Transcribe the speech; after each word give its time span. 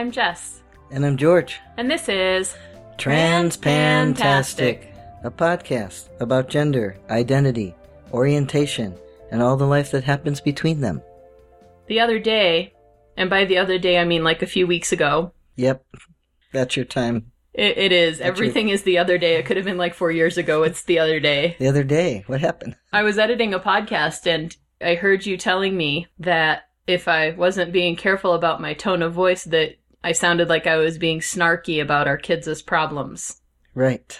I'm 0.00 0.10
Jess, 0.10 0.62
And 0.90 1.04
I'm 1.04 1.18
George. 1.18 1.60
and 1.76 1.90
this 1.90 2.08
is 2.08 2.56
Transpantastic, 2.96 4.86
a 5.22 5.30
podcast 5.30 6.08
about 6.20 6.48
gender, 6.48 6.96
identity, 7.10 7.74
orientation, 8.10 8.96
and 9.30 9.42
all 9.42 9.58
the 9.58 9.66
life 9.66 9.90
that 9.90 10.04
happens 10.04 10.40
between 10.40 10.80
them. 10.80 11.02
the 11.86 12.00
other 12.00 12.18
day, 12.18 12.72
and 13.18 13.28
by 13.28 13.44
the 13.44 13.58
other 13.58 13.78
day 13.78 13.98
I 13.98 14.06
mean 14.06 14.24
like 14.24 14.40
a 14.40 14.46
few 14.46 14.66
weeks 14.66 14.90
ago. 14.90 15.34
Yep, 15.56 15.84
that's 16.50 16.76
your 16.76 16.86
time. 16.86 17.32
It, 17.52 17.76
it 17.76 17.92
is. 17.92 18.20
That's 18.20 18.28
Everything 18.28 18.70
is 18.70 18.84
the 18.84 18.96
other 18.96 19.18
day. 19.18 19.34
It 19.34 19.44
could 19.44 19.58
have 19.58 19.66
been 19.66 19.76
like 19.76 19.92
four 19.92 20.10
years 20.10 20.38
ago. 20.38 20.62
It's 20.62 20.82
the 20.82 20.98
other 20.98 21.20
day. 21.20 21.56
The 21.58 21.68
other 21.68 21.84
day, 21.84 22.24
what 22.26 22.40
happened? 22.40 22.74
I 22.90 23.02
was 23.02 23.18
editing 23.18 23.52
a 23.52 23.60
podcast 23.60 24.26
and 24.26 24.56
I 24.80 24.94
heard 24.94 25.26
you 25.26 25.36
telling 25.36 25.76
me 25.76 26.06
that 26.18 26.70
if 26.86 27.06
I 27.06 27.32
wasn't 27.32 27.70
being 27.74 27.96
careful 27.96 28.32
about 28.32 28.62
my 28.62 28.72
tone 28.72 29.02
of 29.02 29.12
voice, 29.12 29.44
that 29.44 29.74
I 30.02 30.12
sounded 30.12 30.48
like 30.48 30.66
I 30.66 30.76
was 30.76 30.98
being 30.98 31.20
snarky 31.20 31.80
about 31.80 32.08
our 32.08 32.16
kids' 32.16 32.62
problems. 32.62 33.40
Right. 33.74 34.18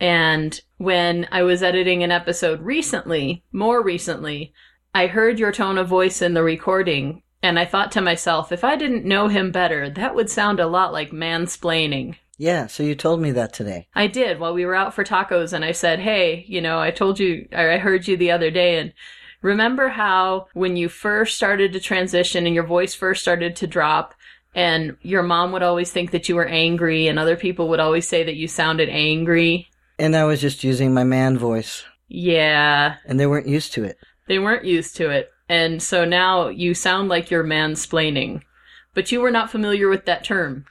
And 0.00 0.60
when 0.76 1.26
I 1.30 1.42
was 1.42 1.62
editing 1.62 2.02
an 2.02 2.12
episode 2.12 2.60
recently, 2.60 3.44
more 3.52 3.82
recently, 3.82 4.52
I 4.94 5.06
heard 5.06 5.38
your 5.38 5.52
tone 5.52 5.78
of 5.78 5.88
voice 5.88 6.22
in 6.22 6.34
the 6.34 6.42
recording, 6.42 7.22
and 7.42 7.58
I 7.58 7.64
thought 7.64 7.92
to 7.92 8.00
myself, 8.00 8.50
if 8.52 8.64
I 8.64 8.76
didn't 8.76 9.04
know 9.04 9.28
him 9.28 9.50
better, 9.50 9.88
that 9.90 10.14
would 10.14 10.28
sound 10.28 10.58
a 10.58 10.66
lot 10.66 10.92
like 10.92 11.10
mansplaining. 11.10 12.16
Yeah, 12.38 12.66
so 12.66 12.82
you 12.82 12.94
told 12.94 13.20
me 13.20 13.30
that 13.32 13.52
today. 13.52 13.88
I 13.94 14.08
did 14.08 14.38
while 14.38 14.52
we 14.52 14.66
were 14.66 14.74
out 14.74 14.94
for 14.94 15.04
tacos, 15.04 15.52
and 15.52 15.64
I 15.64 15.72
said, 15.72 16.00
Hey, 16.00 16.44
you 16.48 16.60
know, 16.60 16.78
I 16.78 16.90
told 16.90 17.18
you, 17.18 17.48
I 17.52 17.74
I 17.74 17.78
heard 17.78 18.06
you 18.06 18.16
the 18.16 18.30
other 18.30 18.50
day, 18.50 18.78
and 18.78 18.92
remember 19.40 19.88
how 19.88 20.48
when 20.52 20.76
you 20.76 20.88
first 20.88 21.36
started 21.36 21.72
to 21.72 21.80
transition 21.80 22.44
and 22.44 22.54
your 22.54 22.66
voice 22.66 22.94
first 22.94 23.22
started 23.22 23.56
to 23.56 23.66
drop, 23.66 24.14
and 24.56 24.96
your 25.02 25.22
mom 25.22 25.52
would 25.52 25.62
always 25.62 25.92
think 25.92 26.10
that 26.10 26.28
you 26.28 26.34
were 26.34 26.46
angry, 26.46 27.06
and 27.06 27.16
other 27.18 27.36
people 27.36 27.68
would 27.68 27.78
always 27.80 28.08
say 28.08 28.24
that 28.24 28.34
you 28.34 28.48
sounded 28.48 28.88
angry? 28.88 29.68
And 29.98 30.16
I 30.16 30.24
was 30.24 30.40
just 30.40 30.64
using 30.64 30.92
my 30.92 31.04
man 31.04 31.38
voice, 31.38 31.84
Yeah, 32.08 32.96
and 33.06 33.20
they 33.20 33.26
weren't 33.26 33.46
used 33.48 33.72
to 33.74 33.84
it. 33.84 33.96
they 34.26 34.38
weren't 34.40 34.64
used 34.64 34.96
to 34.96 35.10
it. 35.10 35.30
And 35.48 35.80
so 35.80 36.04
now 36.04 36.48
you 36.48 36.74
sound 36.74 37.08
like 37.08 37.30
you're 37.30 37.44
mansplaining. 37.44 38.40
But 38.94 39.12
you 39.12 39.20
were 39.20 39.30
not 39.30 39.50
familiar 39.50 39.88
with 39.88 40.06
that 40.06 40.24
term. 40.24 40.64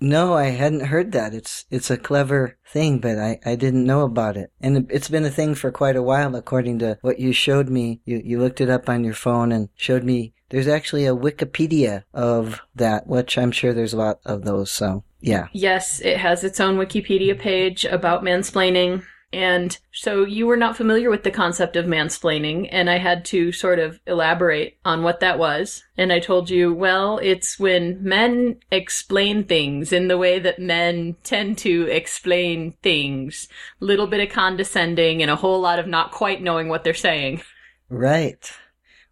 No, 0.00 0.32
I 0.34 0.46
hadn't 0.46 0.86
heard 0.86 1.12
that. 1.12 1.34
It's 1.34 1.66
it's 1.70 1.90
a 1.90 1.98
clever 1.98 2.56
thing, 2.66 2.98
but 3.00 3.18
I, 3.18 3.38
I 3.44 3.54
didn't 3.54 3.84
know 3.84 4.00
about 4.00 4.36
it. 4.38 4.50
And 4.60 4.76
it- 4.78 4.86
it's 4.88 5.10
been 5.10 5.26
a 5.26 5.30
thing 5.30 5.54
for 5.54 5.70
quite 5.70 5.94
a 5.94 6.02
while, 6.02 6.34
according 6.34 6.78
to 6.78 6.98
what 7.02 7.20
you 7.20 7.32
showed 7.34 7.68
me. 7.68 8.00
You, 8.06 8.20
you 8.24 8.40
looked 8.40 8.60
it 8.62 8.70
up 8.70 8.88
on 8.88 9.04
your 9.04 9.12
phone 9.14 9.52
and 9.52 9.68
showed 9.76 10.02
me 10.04 10.32
there's 10.50 10.68
actually 10.68 11.06
a 11.06 11.16
Wikipedia 11.16 12.04
of 12.12 12.60
that, 12.74 13.06
which 13.06 13.38
I'm 13.38 13.52
sure 13.52 13.72
there's 13.72 13.94
a 13.94 13.98
lot 13.98 14.20
of 14.24 14.44
those. 14.44 14.70
So, 14.70 15.04
yeah. 15.20 15.48
Yes, 15.52 16.00
it 16.00 16.18
has 16.18 16.44
its 16.44 16.60
own 16.60 16.76
Wikipedia 16.76 17.38
page 17.38 17.84
about 17.84 18.22
mansplaining. 18.22 19.04
And 19.32 19.78
so 19.92 20.24
you 20.24 20.48
were 20.48 20.56
not 20.56 20.76
familiar 20.76 21.08
with 21.08 21.22
the 21.22 21.30
concept 21.30 21.76
of 21.76 21.86
mansplaining, 21.86 22.68
and 22.72 22.90
I 22.90 22.98
had 22.98 23.24
to 23.26 23.52
sort 23.52 23.78
of 23.78 24.00
elaborate 24.04 24.76
on 24.84 25.04
what 25.04 25.20
that 25.20 25.38
was. 25.38 25.84
And 25.96 26.12
I 26.12 26.18
told 26.18 26.50
you, 26.50 26.74
well, 26.74 27.18
it's 27.22 27.56
when 27.56 28.02
men 28.02 28.56
explain 28.72 29.44
things 29.44 29.92
in 29.92 30.08
the 30.08 30.18
way 30.18 30.40
that 30.40 30.58
men 30.58 31.14
tend 31.22 31.58
to 31.58 31.84
explain 31.84 32.72
things. 32.82 33.46
Little 33.78 34.08
bit 34.08 34.20
of 34.20 34.34
condescending 34.34 35.22
and 35.22 35.30
a 35.30 35.36
whole 35.36 35.60
lot 35.60 35.78
of 35.78 35.86
not 35.86 36.10
quite 36.10 36.42
knowing 36.42 36.68
what 36.68 36.82
they're 36.82 36.92
saying. 36.92 37.42
Right. 37.88 38.52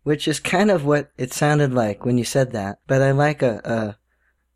Which 0.09 0.27
is 0.27 0.41
kind 0.41 0.71
of 0.71 0.87
what 0.87 1.11
it 1.19 1.35
sounded 1.35 1.75
like 1.75 2.07
when 2.07 2.17
you 2.17 2.25
said 2.25 2.53
that. 2.53 2.79
But 2.87 3.03
I 3.03 3.11
like 3.11 3.43
a, 3.43 3.61
a 3.63 3.99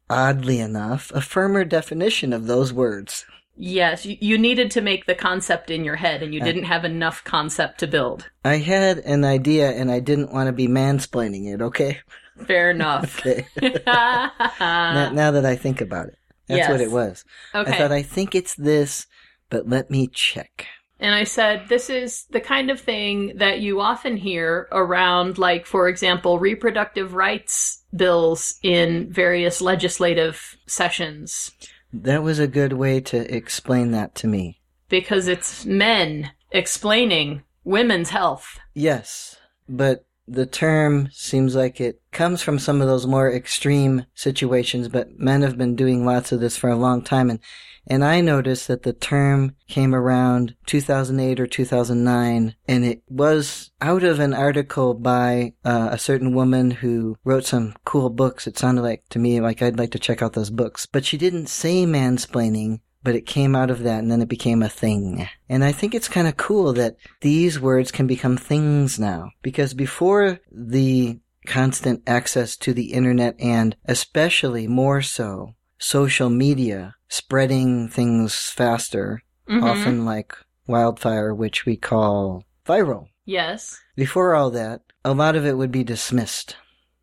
oddly 0.09 0.61
enough, 0.61 1.13
a 1.15 1.21
firmer 1.21 1.63
definition 1.67 2.33
of 2.33 2.47
those 2.47 2.73
words. 2.73 3.27
Yes, 3.55 4.07
you, 4.07 4.39
needed 4.39 4.71
to 4.71 4.81
make 4.81 5.05
the 5.05 5.15
concept 5.15 5.71
in 5.71 5.85
your 5.85 5.97
head, 5.97 6.23
and 6.23 6.33
you 6.33 6.41
Uh. 6.41 6.45
didn't 6.47 6.65
have 6.65 6.87
enough 6.87 7.23
concept 7.23 7.81
to 7.81 7.87
build. 7.87 8.31
I 8.47 8.57
had 8.57 9.01
an 9.01 9.27
idea 9.27 9.71
and 9.73 9.91
I 9.91 10.01
didn't 10.01 10.33
want 10.33 10.47
to 10.47 10.53
be 10.55 10.69
mansplaining 10.69 11.53
it, 11.53 11.61
okay? 11.61 12.01
Fair 12.47 12.71
enough. 12.71 13.21
Okay. 13.27 13.47
now, 13.87 15.11
now 15.13 15.31
that 15.33 15.45
I 15.45 15.57
think 15.57 15.83
about 15.83 16.07
it. 16.09 16.19
That's 16.49 16.71
what 16.71 16.81
it 16.81 16.91
was. 16.91 17.27
okay. 17.55 17.73
I 17.73 17.77
thought 17.77 17.93
I 17.93 18.03
think 18.03 18.35
it's 18.35 18.55
this, 18.55 19.07
but 19.51 19.69
let 19.69 19.91
me 19.91 20.09
check. 20.09 20.67
And 21.03 21.15
I 21.17 21.25
said, 21.25 21.69
this 21.69 21.91
is 21.91 22.27
the 22.31 22.41
kind 22.41 22.71
of 22.71 22.81
thing 22.81 23.33
that 23.37 23.59
you 23.61 23.81
often 23.81 24.17
hear 24.17 24.69
around, 24.71 25.37
like, 25.37 25.67
for 25.67 25.89
example, 25.89 26.39
reproductive 26.39 27.15
rights 27.15 27.83
bills 27.95 28.55
in 28.63 29.13
various 29.13 29.61
legislative 29.61 30.57
sessions, 30.67 31.51
That 31.93 32.23
was 32.23 32.39
a 32.39 32.47
good 32.47 32.73
way 32.75 33.01
to 33.01 33.35
explain 33.35 33.91
that 33.91 34.15
to 34.17 34.27
me. 34.29 34.61
because 34.89 35.27
it's 35.27 35.65
men 35.67 36.31
explaining 36.53 37.43
women's 37.65 38.11
health. 38.11 38.61
Yes, 38.73 39.37
but 39.69 40.07
the 40.29 40.47
term 40.47 41.09
seems 41.13 41.57
like 41.57 41.81
it 41.81 42.01
comes 42.13 42.43
from 42.43 42.59
some 42.59 42.81
of 42.81 42.87
those 42.87 43.07
more 43.07 43.31
extreme 43.33 44.07
situations, 44.15 44.89
but 44.89 45.19
men 45.19 45.43
have 45.43 45.59
been 45.59 45.75
doing 45.75 46.07
lots 46.07 46.31
of 46.31 46.41
this 46.41 46.57
for 46.57 46.71
a 46.71 46.77
long 46.77 47.03
time 47.03 47.29
and 47.29 47.41
and 47.87 48.05
I 48.05 48.21
noticed 48.21 48.69
that 48.69 48.83
the 48.83 48.93
term 48.93 49.57
came 49.69 49.95
around 49.95 50.55
2008 50.67 51.41
or 51.41 51.47
2009 51.47 52.55
and 52.69 52.85
it 52.85 53.03
was 53.09 53.71
out 53.81 54.03
of 54.03 54.21
an 54.21 54.35
article 54.35 54.95
by 54.95 55.55
uh, 55.65 55.89
a 55.91 55.99
certain 55.99 56.35
woman 56.35 56.71
who 56.71 57.17
wrote 57.25 57.45
some 57.45 57.75
cool 57.85 58.11
books. 58.11 58.47
It 58.47 58.59
sounded 58.59 58.83
like 58.83 59.09
to 59.11 59.19
me 59.19 59.41
like 59.41 59.63
I'd 59.63 59.79
like 59.79 59.91
to 59.93 59.99
check 59.99 60.23
out 60.23 60.35
those 60.35 60.51
books, 60.51 60.87
but 60.87 61.05
she 61.05 61.19
didn't 61.19 61.49
say 61.49 61.85
mansplaining 61.85 62.81
but 63.05 63.17
it 63.17 63.27
came 63.27 63.57
out 63.57 63.71
of 63.71 63.83
that 63.83 63.99
and 63.99 64.11
then 64.11 64.23
it 64.23 64.29
became 64.29 64.63
a 64.63 64.69
thing. 64.69 65.29
And 65.49 65.65
I 65.65 65.73
think 65.73 65.95
it's 65.95 66.09
kind 66.09 66.29
of 66.29 66.37
cool 66.37 66.73
that 66.75 66.97
these 67.21 67.59
words 67.59 67.91
can 67.91 68.07
become 68.07 68.37
things 68.37 68.99
now. 68.99 69.31
Because 69.43 69.75
before 69.75 70.39
the 70.51 71.19
constant 71.47 72.03
access 72.07 72.57
to 72.57 72.73
the 72.73 72.93
internet 72.93 73.35
and 73.41 73.77
especially 73.87 74.69
more 74.69 75.03
so 75.03 75.55
social 75.79 76.31
media 76.31 76.95
spreading 77.13 77.89
things 77.89 78.35
faster, 78.35 79.21
Mhm. 79.47 79.63
often 79.63 80.05
like 80.07 80.35
wildfire, 80.67 81.35
which 81.35 81.67
we 81.67 81.77
call 81.77 82.45
viral. 82.67 83.09
Yes. 83.27 83.79
Before 83.95 84.35
all 84.35 84.51
that, 84.53 84.81
a 85.05 85.13
lot 85.13 85.37
of 85.37 85.45
it 85.45 85.59
would 85.59 85.71
be 85.71 85.85
dismissed. 85.85 86.57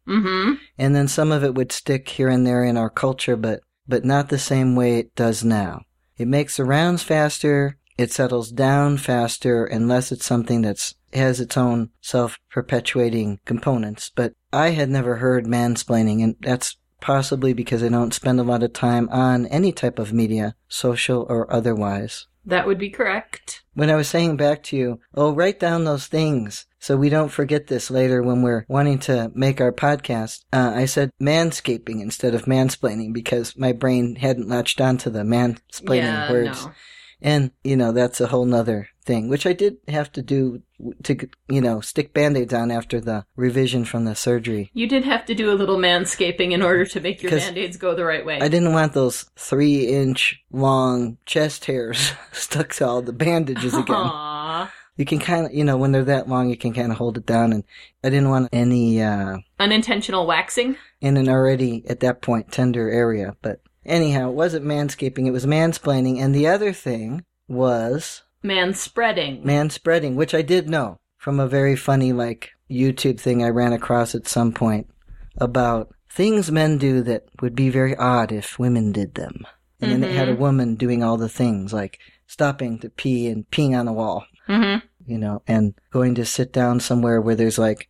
Mm-hmm. 0.08 0.54
And 0.80 0.96
then 0.96 1.08
some 1.08 1.32
of 1.32 1.44
it 1.44 1.54
would 1.54 1.72
stick 1.72 2.10
here 2.10 2.28
and 2.28 2.48
there 2.48 2.64
in 2.64 2.76
our 2.76 2.90
culture, 2.90 3.36
but, 3.36 3.62
but 3.88 4.04
not 4.04 4.30
the 4.30 4.40
same 4.40 4.76
way 4.76 4.98
it 4.98 5.14
does 5.14 5.44
now. 5.44 5.84
It 6.18 6.28
makes 6.28 6.58
the 6.58 6.66
rounds 6.66 7.04
faster, 7.04 7.78
it 7.96 8.12
settles 8.12 8.52
down 8.52 8.98
faster, 8.98 9.64
unless 9.66 10.12
it's 10.12 10.26
something 10.26 10.64
that's 10.64 10.96
has 11.14 11.40
its 11.40 11.56
own 11.58 11.90
self-perpetuating 12.02 13.40
components. 13.46 14.12
But 14.16 14.34
I 14.52 14.70
had 14.70 14.90
never 14.90 15.18
heard 15.18 15.46
mansplaining, 15.46 16.24
and 16.24 16.36
that's 16.40 16.78
possibly 17.02 17.54
because 17.54 17.84
I 17.84 17.90
don't 17.90 18.14
spend 18.14 18.40
a 18.40 18.44
lot 18.44 18.64
of 18.64 18.74
time 18.74 19.10
on 19.10 19.46
any 19.48 19.72
type 19.72 20.00
of 20.00 20.14
media, 20.14 20.56
social 20.68 21.26
or 21.30 21.52
otherwise. 21.52 22.28
That 22.46 22.66
would 22.66 22.80
be 22.80 22.90
correct. 22.90 23.62
When 23.74 23.90
I 23.90 23.96
was 23.96 24.08
saying 24.08 24.38
back 24.38 24.64
to 24.64 24.78
you, 24.78 25.00
oh, 25.14 25.34
write 25.34 25.60
down 25.60 25.84
those 25.84 26.08
things 26.08 26.66
so 26.80 26.96
we 26.96 27.10
don't 27.10 27.30
forget 27.30 27.68
this 27.68 27.92
later 27.92 28.24
when 28.24 28.42
we're 28.42 28.66
wanting 28.68 29.00
to 29.00 29.32
make 29.36 29.60
our 29.60 29.72
podcast, 29.72 30.46
uh, 30.54 30.72
I 30.74 30.86
said 30.86 31.12
manscaping 31.22 32.02
instead 32.02 32.34
of 32.34 32.46
mansplaining 32.46 33.14
because 33.14 33.58
my 33.58 33.74
brain 33.74 34.16
hadn't 34.16 34.48
latched 34.48 34.80
onto 34.80 35.10
the 35.10 35.24
mansplaining 35.24 36.04
yeah, 36.04 36.32
words. 36.32 36.66
no. 36.66 36.72
And, 37.22 37.52
you 37.66 37.76
know, 37.76 37.92
that's 37.92 38.22
a 38.22 38.28
whole 38.28 38.46
nother 38.46 38.88
thing, 39.10 39.28
which 39.28 39.48
I 39.48 39.54
did 39.54 39.78
have 39.88 40.12
to 40.12 40.22
do 40.22 40.62
to, 41.02 41.28
you 41.50 41.62
know, 41.62 41.82
stick 41.82 42.14
band-aids 42.14 42.54
on 42.54 42.70
after 42.70 43.02
the 43.02 43.26
revision 43.36 43.84
from 43.84 44.06
the 44.06 44.14
surgery. 44.14 44.70
You 44.74 44.88
did 44.88 45.04
have 45.04 45.26
to 45.26 45.34
do 45.34 45.52
a 45.52 45.56
little 45.56 45.78
manscaping 45.78 46.52
in 46.52 46.62
order 46.62 46.86
to 46.86 47.02
make 47.02 47.24
your 47.24 47.32
band-aids 47.32 47.76
go 47.78 47.96
the 47.96 48.06
right 48.06 48.24
way. 48.24 48.40
I 48.40 48.48
didn't 48.50 48.72
want 48.72 48.94
those 48.94 49.24
three 49.36 49.88
inch 49.88 50.44
long 50.52 51.18
chest 51.26 51.66
hairs 51.66 52.12
stuck 52.32 52.74
to 52.74 52.88
all 52.88 53.02
the 53.02 53.12
bandages 53.12 53.74
again. 53.74 53.96
Aww. 53.96 54.70
You 54.96 55.06
can 55.06 55.18
kind 55.18 55.48
of, 55.48 55.54
you 55.56 55.64
know, 55.64 55.78
when 55.78 55.92
they're 55.92 56.04
that 56.04 56.30
long, 56.30 56.52
you 56.52 56.58
can 56.58 56.74
kind 56.74 56.92
of 56.92 57.00
hold 57.00 57.18
it 57.18 57.26
down. 57.26 57.52
And 57.52 57.64
I 58.04 58.12
didn't 58.12 58.30
want 58.30 58.50
any, 58.54 59.02
uh, 59.02 59.40
Unintentional 59.58 60.28
waxing? 60.28 60.78
in 61.02 61.18
an 61.18 61.30
already, 61.30 61.84
at 61.90 62.02
that 62.02 62.22
point, 62.22 62.52
tender 62.52 62.92
area. 62.92 63.36
But 63.42 63.62
anyhow, 63.86 64.30
it 64.30 64.36
wasn't 64.36 64.66
manscaping, 64.66 65.26
it 65.26 65.32
was 65.32 65.48
mansplaining. 65.48 66.20
And 66.20 66.36
the 66.36 66.46
other 66.46 66.74
thing 66.74 67.24
was 67.48 68.22
Man 68.42 68.74
spreading. 68.74 69.46
Man 69.46 69.70
spreading, 69.70 70.16
which 70.16 70.34
I 70.34 70.42
did 70.42 70.70
know 70.70 71.00
from 71.18 71.40
a 71.40 71.48
very 71.48 71.76
funny, 71.76 72.14
like, 72.14 72.52
YouTube 72.70 73.20
thing 73.20 73.44
I 73.44 73.50
ran 73.50 73.74
across 73.74 74.16
at 74.16 74.28
some 74.28 74.52
point 74.52 74.90
about 75.38 75.94
things 76.10 76.52
men 76.52 76.78
do 76.78 77.02
that 77.04 77.24
would 77.42 77.56
be 77.56 77.70
very 77.70 77.96
odd 77.96 78.32
if 78.32 78.60
women 78.60 78.92
did 78.92 79.16
them. 79.16 79.46
And 79.82 79.92
then 79.92 80.04
it 80.04 80.16
had 80.16 80.30
a 80.30 80.36
woman 80.36 80.76
doing 80.76 81.04
all 81.04 81.18
the 81.18 81.30
things, 81.30 81.72
like 81.72 82.00
stopping 82.28 82.80
to 82.80 82.90
pee 82.90 83.28
and 83.28 83.50
peeing 83.50 83.80
on 83.80 83.86
the 83.86 83.94
wall. 83.94 84.26
Mm-hmm. 84.48 84.86
you 85.06 85.18
know, 85.18 85.42
and 85.48 85.76
going 85.92 86.16
to 86.16 86.26
sit 86.26 86.52
down 86.52 86.80
somewhere 86.80 87.22
where 87.22 87.36
there's 87.36 87.60
like 87.60 87.88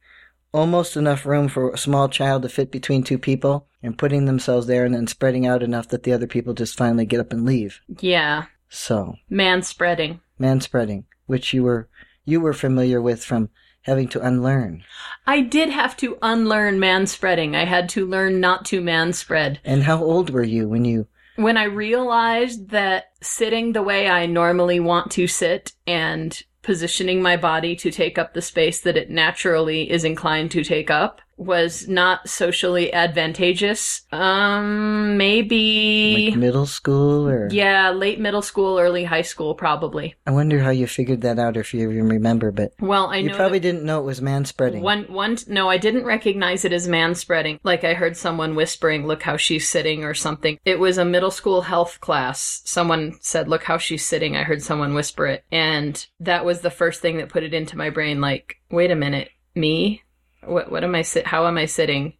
almost 0.54 0.98
enough 0.98 1.26
room 1.26 1.48
for 1.48 1.72
a 1.72 1.78
small 1.78 2.10
child 2.10 2.42
to 2.44 2.50
fit 2.50 2.72
between 2.72 3.04
two 3.04 3.18
people, 3.18 3.68
and 3.82 3.98
putting 3.98 4.26
themselves 4.26 4.68
there 4.68 4.84
and 4.86 4.94
then 4.94 5.08
spreading 5.08 5.46
out 5.48 5.64
enough 5.64 5.88
that 5.90 6.04
the 6.04 6.12
other 6.12 6.28
people 6.28 6.54
just 6.54 6.78
finally 6.78 7.06
get 7.06 7.20
up 7.20 7.32
and 7.32 7.46
leave. 7.46 7.80
Yeah. 8.00 8.46
So, 8.68 9.16
Man 9.30 9.62
spreading. 9.62 10.20
Man 10.40 10.62
spreading, 10.62 11.06
which 11.26 11.54
you 11.54 11.64
were 11.64 11.90
you 12.26 12.42
were 12.42 12.54
familiar 12.54 13.02
with 13.02 13.24
from 13.24 13.50
having 13.84 14.08
to 14.10 14.22
unlearn. 14.22 14.84
I 15.26 15.42
did 15.42 15.70
have 15.70 15.98
to 15.98 16.18
unlearn 16.22 16.80
man 16.80 17.08
spreading. 17.08 17.56
I 17.56 17.66
had 17.66 17.90
to 17.90 18.06
learn 18.06 18.40
not 18.40 18.66
to 18.66 18.82
man 18.82 19.14
spread. 19.14 19.60
And 19.64 19.84
how 19.84 20.04
old 20.04 20.30
were 20.30 20.44
you 20.44 20.68
when 20.68 20.86
you 20.86 21.08
When 21.36 21.58
I 21.58 21.64
realized 21.64 22.70
that 22.70 23.12
sitting 23.22 23.74
the 23.74 23.82
way 23.82 24.08
I 24.08 24.26
normally 24.26 24.80
want 24.80 25.12
to 25.12 25.28
sit 25.28 25.74
and 25.88 26.42
positioning 26.62 27.22
my 27.22 27.38
body 27.38 27.76
to 27.78 27.90
take 27.90 28.18
up 28.18 28.34
the 28.34 28.42
space 28.42 28.82
that 28.82 28.98
it 28.98 29.10
naturally 29.10 29.90
is 29.90 30.04
inclined 30.04 30.52
to 30.52 30.64
take 30.64 30.92
up 30.92 31.22
was 31.40 31.88
not 31.88 32.28
socially 32.28 32.92
advantageous. 32.94 34.02
Um, 34.12 35.18
maybe. 35.18 36.28
like 36.30 36.38
middle 36.38 36.66
school 36.66 37.28
or 37.28 37.48
yeah, 37.52 37.92
late 37.92 38.20
middle 38.20 38.42
school, 38.42 38.78
early 38.78 39.06
high 39.06 39.22
school, 39.22 39.56
probably. 39.56 40.16
I 40.28 40.32
wonder 40.32 40.60
how 40.60 40.70
you 40.72 40.86
figured 40.86 41.22
that 41.22 41.40
out 41.40 41.56
or 41.56 41.62
if 41.62 41.74
you 41.74 41.90
even 41.90 42.10
remember, 42.10 42.52
but 42.52 42.74
Well, 42.80 43.08
I 43.08 43.18
you 43.18 43.34
probably 43.34 43.60
didn't 43.60 43.84
know 43.86 44.00
it 44.00 44.06
was 44.06 44.22
man 44.22 44.46
spreading. 44.46 44.84
one 44.84 45.04
one 45.06 45.38
no, 45.48 45.70
I 45.70 45.78
didn't 45.78 46.04
recognize 46.06 46.66
it 46.66 46.74
as 46.74 46.88
man 46.88 47.16
spreading. 47.16 47.60
Like 47.64 47.84
I 47.84 47.94
heard 47.94 48.18
someone 48.18 48.56
whispering, 48.56 49.08
"Look 49.08 49.24
how 49.24 49.38
she's 49.38 49.68
sitting" 49.70 50.04
or 50.04 50.14
something. 50.14 50.60
It 50.66 50.80
was 50.80 50.98
a 50.98 51.06
middle 51.06 51.32
school 51.32 51.62
health 51.62 52.02
class. 52.02 52.62
Someone 52.66 53.18
said, 53.22 53.48
"Look 53.48 53.64
how 53.64 53.78
she's 53.78 54.06
sitting." 54.06 54.36
I 54.36 54.44
heard 54.44 54.62
someone 54.62 54.94
whisper 54.94 55.26
it, 55.28 55.46
and 55.52 56.06
that 56.20 56.44
was 56.44 56.60
the 56.62 56.70
first 56.70 57.02
thing 57.02 57.18
that 57.18 57.30
put 57.30 57.44
it 57.44 57.54
into 57.54 57.78
my 57.78 57.90
brain. 57.90 58.20
Like, 58.20 58.58
wait 58.70 58.92
a 58.92 58.96
minute, 58.96 59.30
me? 59.56 60.04
What? 60.44 60.72
What 60.72 60.84
am 60.84 60.96
I 60.96 61.02
sit? 61.02 61.28
How 61.28 61.48
am 61.48 61.58
I 61.58 61.66
sitting? 61.66 62.14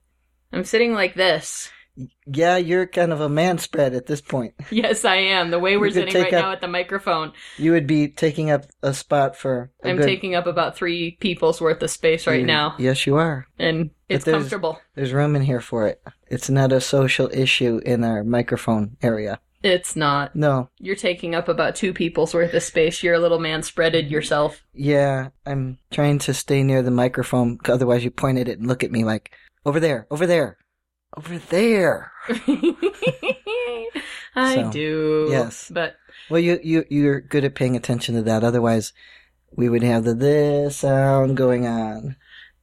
I'm 0.52 0.64
sitting 0.64 0.94
like 0.94 1.14
this. 1.16 1.70
Yeah, 2.26 2.56
you're 2.56 2.88
kind 2.88 3.12
of 3.12 3.20
a 3.20 3.28
man 3.28 3.58
spread 3.58 3.94
at 3.94 4.06
this 4.06 4.22
point. 4.22 4.54
Yes, 4.72 5.04
I 5.04 5.16
am. 5.18 5.52
The 5.52 5.60
way 5.60 5.76
we're 5.76 5.92
sitting 5.92 6.14
right 6.16 6.34
up- 6.34 6.42
now 6.46 6.52
at 6.54 6.62
the 6.62 6.68
microphone, 6.68 7.34
You 7.58 7.74
would 7.74 7.88
be 7.88 8.08
taking 8.08 8.50
up 8.52 8.66
a 8.82 8.94
spot 8.94 9.36
for 9.36 9.72
I'm 9.84 9.98
good, 9.98 10.06
taking 10.06 10.34
up 10.34 10.48
about 10.48 10.78
three 10.78 11.18
people's 11.20 11.60
worth 11.60 11.84
of 11.84 11.90
space 11.90 12.26
right 12.26 12.40
you- 12.40 12.46
now, 12.46 12.76
Yes, 12.80 13.06
you 13.06 13.18
are. 13.18 13.48
and 13.58 13.90
it's 14.08 14.24
there's- 14.24 14.40
comfortable. 14.44 14.80
There's 14.96 15.12
room 15.12 15.36
in 15.36 15.42
here 15.42 15.60
for 15.62 15.88
it. 15.88 16.02
It's 16.28 16.50
not 16.50 16.72
a 16.72 16.80
social 16.80 17.30
issue 17.34 17.82
in 17.86 18.04
our 18.06 18.24
microphone 18.24 18.96
area. 19.02 19.40
It's 19.62 19.96
not. 19.96 20.36
No. 20.36 20.70
You're 20.80 20.96
taking 20.96 21.36
up 21.36 21.50
about 21.50 21.76
two 21.76 21.94
people's 21.94 22.34
worth 22.34 22.54
of 22.54 22.64
space. 22.64 23.04
You're 23.04 23.16
a 23.16 23.20
little 23.20 23.40
man 23.40 23.62
spreaded 23.62 24.10
yourself. 24.10 24.64
Yeah, 24.74 25.30
I'm 25.46 25.78
trying 25.92 26.20
to 26.20 26.34
stay 26.34 26.64
near 26.64 26.82
the 26.82 26.92
microphone. 26.92 27.60
Otherwise, 27.68 28.04
you 28.06 28.12
point 28.12 28.38
at 28.38 28.48
it 28.48 28.60
and 28.60 28.68
look 28.68 28.84
at 28.84 28.92
me 28.92 29.04
like, 29.04 29.32
over 29.66 29.80
there, 29.82 30.08
over 30.10 30.26
there, 30.26 30.58
over 31.18 31.38
there. 31.38 32.12
I 34.36 34.56
So, 34.56 34.72
do. 34.72 35.28
yes. 35.30 35.70
But 35.74 35.96
Well, 36.30 36.40
you 36.40 36.60
you 36.64 36.86
you're 36.90 37.20
good 37.20 37.44
at 37.44 37.56
paying 37.56 37.76
attention 37.76 38.16
to 38.16 38.22
that. 38.24 38.44
Otherwise, 38.44 38.94
we 39.56 39.68
would 39.70 39.84
have 39.84 40.04
the 40.04 40.14
this 40.14 40.78
sound 40.78 41.36
going 41.36 41.66
on. 41.68 42.16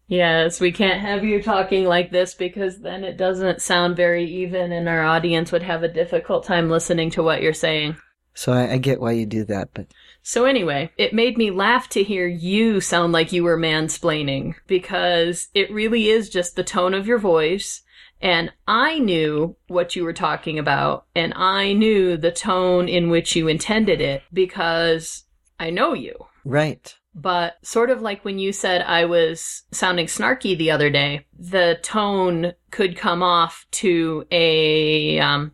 Yes, 0.07 0.61
we 0.61 0.73
can't 0.73 1.01
have 1.01 1.25
you 1.25 1.43
talking 1.43 1.85
like 1.85 2.11
this 2.11 2.35
because 2.35 2.81
then 2.81 3.05
it 3.05 3.17
doesn't 3.17 3.63
sound 3.63 3.97
very 3.97 4.25
even 4.25 4.73
and 4.73 4.89
our 4.89 5.05
audience 5.05 5.53
would 5.53 5.63
have 5.63 5.83
a 5.83 5.89
difficult 5.89 6.45
time 6.45 6.71
listening 6.71 7.11
to 7.11 7.23
what 7.23 7.43
you're 7.43 7.53
saying. 7.53 7.97
So 8.37 8.53
I, 8.53 8.73
I 8.73 8.79
get 8.79 9.01
why 9.01 9.13
you 9.13 9.25
do 9.25 9.45
that, 9.45 9.71
but 9.73 9.87
So 10.23 10.45
anyway, 10.45 10.91
it 10.99 11.15
made 11.15 11.39
me 11.39 11.51
laugh 11.51 11.89
to 11.91 12.03
hear 12.03 12.27
you 12.27 12.81
sound 12.83 13.13
like 13.13 13.33
you 13.33 13.43
were 13.43 13.59
mansplaining 13.59 14.55
because 14.67 15.49
it 15.55 15.71
really 15.71 16.09
is 16.09 16.29
just 16.29 16.55
the 16.55 16.63
tone 16.63 16.93
of 16.93 17.07
your 17.07 17.19
voice. 17.19 17.83
And 18.21 18.53
I 18.69 18.99
knew 18.99 19.57
what 19.69 19.97
you 19.97 20.05
were 20.05 20.13
talking 20.13 20.59
about 20.59 21.07
and 21.15 21.33
I 21.35 21.73
knew 21.73 22.17
the 22.19 22.33
tone 22.33 22.89
in 22.89 23.09
which 23.09 23.37
you 23.37 23.49
intended 23.49 24.03
it 24.03 24.23
because 24.33 25.25
I 25.59 25.71
know 25.71 25.95
you. 25.95 26.27
right. 26.45 26.95
But 27.19 27.55
sort 27.63 27.89
of 27.89 28.03
like 28.03 28.25
when 28.27 28.39
you 28.39 28.53
said 28.53 28.83
I 28.83 29.07
was 29.07 29.63
sounding 29.73 30.05
snarky 30.07 30.57
the 30.57 30.71
other 30.71 30.91
day, 30.91 31.25
the 31.39 31.79
tone 31.83 32.53
could 32.71 32.95
come 32.97 33.23
off 33.23 33.65
to 33.73 34.27
a 34.31 35.19
um, 35.19 35.53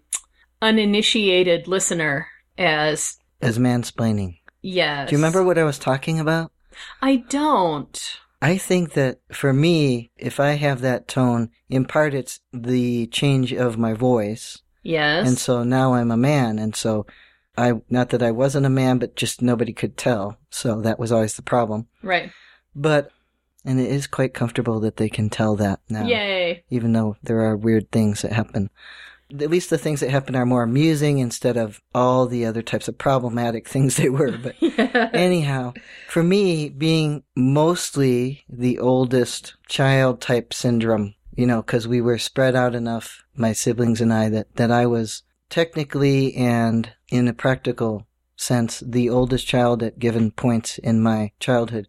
uninitiated 0.61 1.69
listener 1.69 2.27
as 2.59 3.17
As 3.41 3.59
mansplaining. 3.59 4.39
yes. 4.63 5.09
Do 5.09 5.13
you 5.15 5.19
remember 5.19 5.45
what 5.45 5.59
I 5.59 5.65
was 5.65 5.79
talking 5.79 6.19
about? 6.19 6.51
I 7.01 7.17
don't. 7.29 8.19
I 8.41 8.59
think 8.59 8.95
that 8.95 9.21
for 9.31 9.53
me, 9.53 10.11
if 10.17 10.41
I 10.41 10.53
have 10.53 10.81
that 10.81 11.07
tone, 11.07 11.51
in 11.69 11.85
part 11.85 12.13
it's 12.15 12.41
the 12.53 13.07
change 13.09 13.53
of 13.53 13.79
my 13.79 13.93
voice. 13.93 14.61
Yes. 14.83 15.29
And 15.29 15.39
so 15.39 15.63
now 15.63 15.95
I'm 15.95 16.11
a 16.11 16.17
man. 16.17 16.59
And 16.59 16.75
so 16.75 17.07
I, 17.57 17.75
not 17.91 18.11
that 18.11 18.23
I 18.23 18.31
wasn't 18.31 18.67
a 18.67 18.71
man, 18.71 18.99
but 18.99 19.17
just 19.17 19.43
nobody 19.43 19.73
could 19.73 19.97
tell. 19.97 20.39
So 20.51 20.81
that 20.83 20.99
was 20.99 21.13
always 21.13 21.35
the 21.35 21.43
problem. 21.43 21.89
right. 22.03 22.31
But, 22.75 23.11
and 23.67 23.79
it 23.79 23.91
is 23.91 24.07
quite 24.07 24.33
comfortable 24.33 24.81
that 24.81 24.97
they 24.97 25.11
can 25.11 25.29
tell 25.29 25.57
that 25.57 25.81
now. 25.91 26.07
Yay. 26.07 26.65
Even 26.71 26.93
though 26.95 27.17
there 27.23 27.41
are 27.43 27.57
weird 27.57 27.91
things 27.93 28.23
that 28.23 28.33
happen. 28.33 28.71
At 29.31 29.51
least 29.51 29.69
the 29.69 29.77
things 29.79 30.01
that 30.01 30.11
happen 30.11 30.35
are 30.35 30.47
more 30.47 30.63
amusing 30.63 31.19
instead 31.19 31.59
of 31.59 31.83
all 31.95 32.27
the 32.27 32.47
other 32.47 32.63
types 32.63 32.89
of 32.89 32.97
problematic 32.97 33.69
things 33.69 33.97
they 33.97 34.09
were. 34.09 34.39
But 34.39 34.57
anyhow, 35.15 35.75
for 36.09 36.23
me, 36.23 36.71
being 36.71 37.25
mostly 37.37 38.45
the 38.49 38.79
oldest 38.79 39.55
child 39.69 40.23
type 40.23 40.55
syndrome, 40.55 41.15
you 41.35 41.47
know, 41.47 41.61
because 41.61 41.87
we 41.87 42.01
were 42.01 42.19
spread 42.19 42.57
out 42.57 42.75
enough, 42.75 43.23
my 43.37 43.53
siblings 43.53 44.01
and 44.01 44.13
I, 44.13 44.31
that, 44.31 44.57
that 44.57 44.71
I 44.71 44.87
was 44.87 45.23
technically 45.53 46.35
and 46.35 46.95
in 47.11 47.29
a 47.29 47.33
practical 47.35 48.07
sense 48.37 48.81
the 48.81 49.11
oldest 49.11 49.47
child 49.47 49.83
at 49.83 49.99
given 49.99 50.31
points 50.31 50.79
in 50.79 51.03
my 51.03 51.31
childhood. 51.39 51.87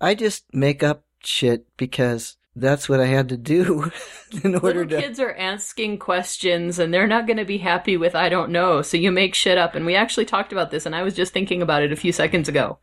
I 0.00 0.16
just 0.16 0.44
make 0.52 0.82
up 0.82 1.04
shit 1.22 1.66
because 1.76 2.36
that's 2.56 2.88
what 2.88 2.98
I 2.98 3.06
had 3.06 3.28
to 3.28 3.36
do 3.36 3.92
in 4.42 4.56
order 4.56 4.80
Little 4.80 4.98
to. 4.98 5.00
kids 5.00 5.20
are 5.20 5.34
asking 5.34 5.98
questions 5.98 6.80
and 6.80 6.92
they're 6.92 7.06
not 7.06 7.28
going 7.28 7.36
to 7.36 7.44
be 7.44 7.58
happy 7.58 7.96
with 7.96 8.16
I 8.16 8.28
don't 8.28 8.50
know. 8.50 8.82
So 8.82 8.96
you 8.96 9.12
make 9.12 9.36
shit 9.36 9.58
up. 9.58 9.76
And 9.76 9.86
we 9.86 9.94
actually 9.94 10.24
talked 10.24 10.52
about 10.52 10.72
this 10.72 10.84
and 10.84 10.96
I 10.96 11.04
was 11.04 11.14
just 11.14 11.32
thinking 11.32 11.62
about 11.62 11.84
it 11.84 11.92
a 11.92 11.96
few 11.96 12.10
seconds 12.10 12.48
ago. 12.48 12.78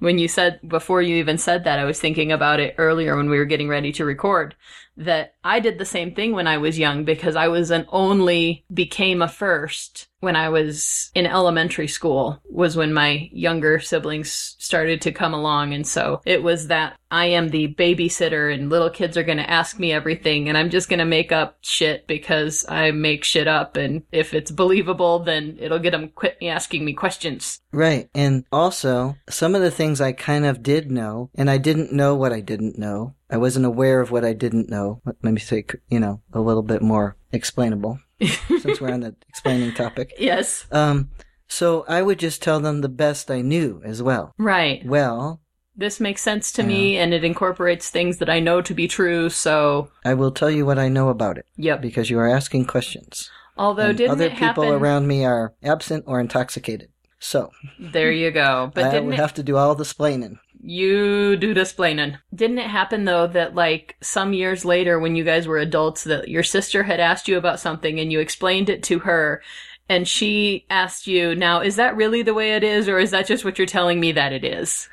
When 0.00 0.18
you 0.18 0.26
said, 0.26 0.58
before 0.66 1.02
you 1.02 1.14
even 1.16 1.38
said 1.38 1.62
that, 1.62 1.78
I 1.78 1.84
was 1.84 2.00
thinking 2.00 2.32
about 2.32 2.58
it 2.58 2.74
earlier 2.78 3.16
when 3.16 3.30
we 3.30 3.38
were 3.38 3.44
getting 3.44 3.68
ready 3.68 3.92
to 3.92 4.04
record. 4.04 4.56
That 4.96 5.34
I 5.42 5.60
did 5.60 5.78
the 5.78 5.84
same 5.84 6.14
thing 6.14 6.32
when 6.32 6.46
I 6.46 6.58
was 6.58 6.78
young 6.78 7.04
because 7.04 7.34
I 7.34 7.48
was 7.48 7.70
an 7.70 7.86
only 7.88 8.64
became 8.72 9.22
a 9.22 9.28
first 9.28 10.08
when 10.22 10.36
I 10.36 10.50
was 10.50 11.10
in 11.16 11.26
elementary 11.26 11.88
school 11.88 12.40
was 12.48 12.76
when 12.76 12.94
my 12.94 13.28
younger 13.32 13.80
siblings 13.80 14.54
started 14.58 15.02
to 15.02 15.10
come 15.10 15.34
along. 15.34 15.74
And 15.74 15.84
so 15.84 16.22
it 16.24 16.44
was 16.44 16.68
that 16.68 16.96
I 17.10 17.26
am 17.26 17.48
the 17.48 17.74
babysitter 17.74 18.54
and 18.54 18.70
little 18.70 18.88
kids 18.88 19.16
are 19.16 19.24
going 19.24 19.38
to 19.38 19.50
ask 19.50 19.80
me 19.80 19.92
everything 19.92 20.48
and 20.48 20.56
I'm 20.56 20.70
just 20.70 20.88
going 20.88 21.00
to 21.00 21.04
make 21.04 21.32
up 21.32 21.58
shit 21.62 22.06
because 22.06 22.64
I 22.68 22.92
make 22.92 23.24
shit 23.24 23.48
up. 23.48 23.76
And 23.76 24.04
if 24.12 24.32
it's 24.32 24.52
believable, 24.52 25.18
then 25.18 25.56
it'll 25.58 25.80
get 25.80 25.90
them 25.90 26.08
quit 26.08 26.38
asking 26.40 26.84
me 26.84 26.92
questions. 26.92 27.60
Right. 27.72 28.08
And 28.14 28.44
also, 28.52 29.16
some 29.28 29.56
of 29.56 29.62
the 29.62 29.72
things 29.72 30.00
I 30.00 30.12
kind 30.12 30.46
of 30.46 30.62
did 30.62 30.88
know, 30.88 31.30
and 31.34 31.50
I 31.50 31.58
didn't 31.58 31.92
know 31.92 32.14
what 32.14 32.32
I 32.32 32.40
didn't 32.40 32.78
know. 32.78 33.14
I 33.32 33.38
wasn't 33.38 33.64
aware 33.64 34.00
of 34.00 34.10
what 34.10 34.24
I 34.24 34.34
didn't 34.34 34.68
know. 34.68 35.00
Let 35.04 35.32
me 35.32 35.40
say, 35.40 35.64
you 35.88 35.98
know, 35.98 36.20
a 36.34 36.40
little 36.40 36.62
bit 36.62 36.82
more 36.82 37.16
explainable, 37.32 37.98
since 38.60 38.78
we're 38.80 38.92
on 38.92 39.00
the 39.00 39.16
explaining 39.28 39.72
topic. 39.72 40.12
yes. 40.18 40.66
Um, 40.70 41.08
so 41.48 41.84
I 41.88 42.02
would 42.02 42.18
just 42.18 42.42
tell 42.42 42.60
them 42.60 42.80
the 42.82 42.88
best 42.88 43.30
I 43.30 43.40
knew 43.40 43.80
as 43.84 44.02
well. 44.02 44.34
Right. 44.38 44.84
Well, 44.84 45.40
This 45.74 45.98
makes 46.00 46.20
sense 46.22 46.52
to 46.52 46.62
me 46.62 46.98
and 46.98 47.14
it 47.14 47.24
incorporates 47.24 47.88
things 47.88 48.18
that 48.18 48.28
I 48.28 48.38
know 48.40 48.60
to 48.62 48.74
be 48.74 48.86
true. 48.86 49.30
So, 49.30 49.90
I 50.04 50.12
will 50.14 50.30
tell 50.30 50.50
you 50.50 50.66
what 50.66 50.78
I 50.78 50.88
know 50.88 51.08
about 51.08 51.38
it, 51.38 51.46
yep. 51.56 51.80
because 51.80 52.10
you 52.10 52.18
are 52.18 52.28
asking 52.28 52.66
questions. 52.66 53.30
Although 53.56 53.88
and 53.88 53.98
didn't 53.98 54.12
other 54.12 54.30
people 54.30 54.64
happen? 54.64 54.68
around 54.74 55.06
me 55.06 55.24
are 55.24 55.54
absent 55.62 56.04
or 56.06 56.20
intoxicated. 56.20 56.88
So, 57.18 57.50
There 57.78 58.12
you 58.12 58.30
go. 58.30 58.70
But 58.74 58.94
I 58.94 59.00
would 59.00 59.14
have 59.14 59.34
to 59.34 59.42
do 59.42 59.56
all 59.56 59.74
the 59.74 59.84
splaining. 59.84 60.38
You 60.64 61.36
do 61.36 61.54
displaining. 61.54 62.18
Didn't 62.32 62.58
it 62.58 62.68
happen 62.68 63.04
though 63.04 63.26
that 63.26 63.56
like 63.56 63.96
some 64.00 64.32
years 64.32 64.64
later 64.64 64.98
when 65.00 65.16
you 65.16 65.24
guys 65.24 65.48
were 65.48 65.58
adults 65.58 66.04
that 66.04 66.28
your 66.28 66.44
sister 66.44 66.84
had 66.84 67.00
asked 67.00 67.26
you 67.26 67.36
about 67.36 67.58
something 67.58 67.98
and 67.98 68.12
you 68.12 68.20
explained 68.20 68.68
it 68.68 68.84
to 68.84 69.00
her 69.00 69.42
and 69.88 70.06
she 70.06 70.64
asked 70.70 71.08
you, 71.08 71.34
now 71.34 71.60
is 71.60 71.76
that 71.76 71.96
really 71.96 72.22
the 72.22 72.32
way 72.32 72.54
it 72.54 72.62
is 72.62 72.88
or 72.88 73.00
is 73.00 73.10
that 73.10 73.26
just 73.26 73.44
what 73.44 73.58
you're 73.58 73.66
telling 73.66 73.98
me 73.98 74.12
that 74.12 74.32
it 74.32 74.44
is? 74.44 74.88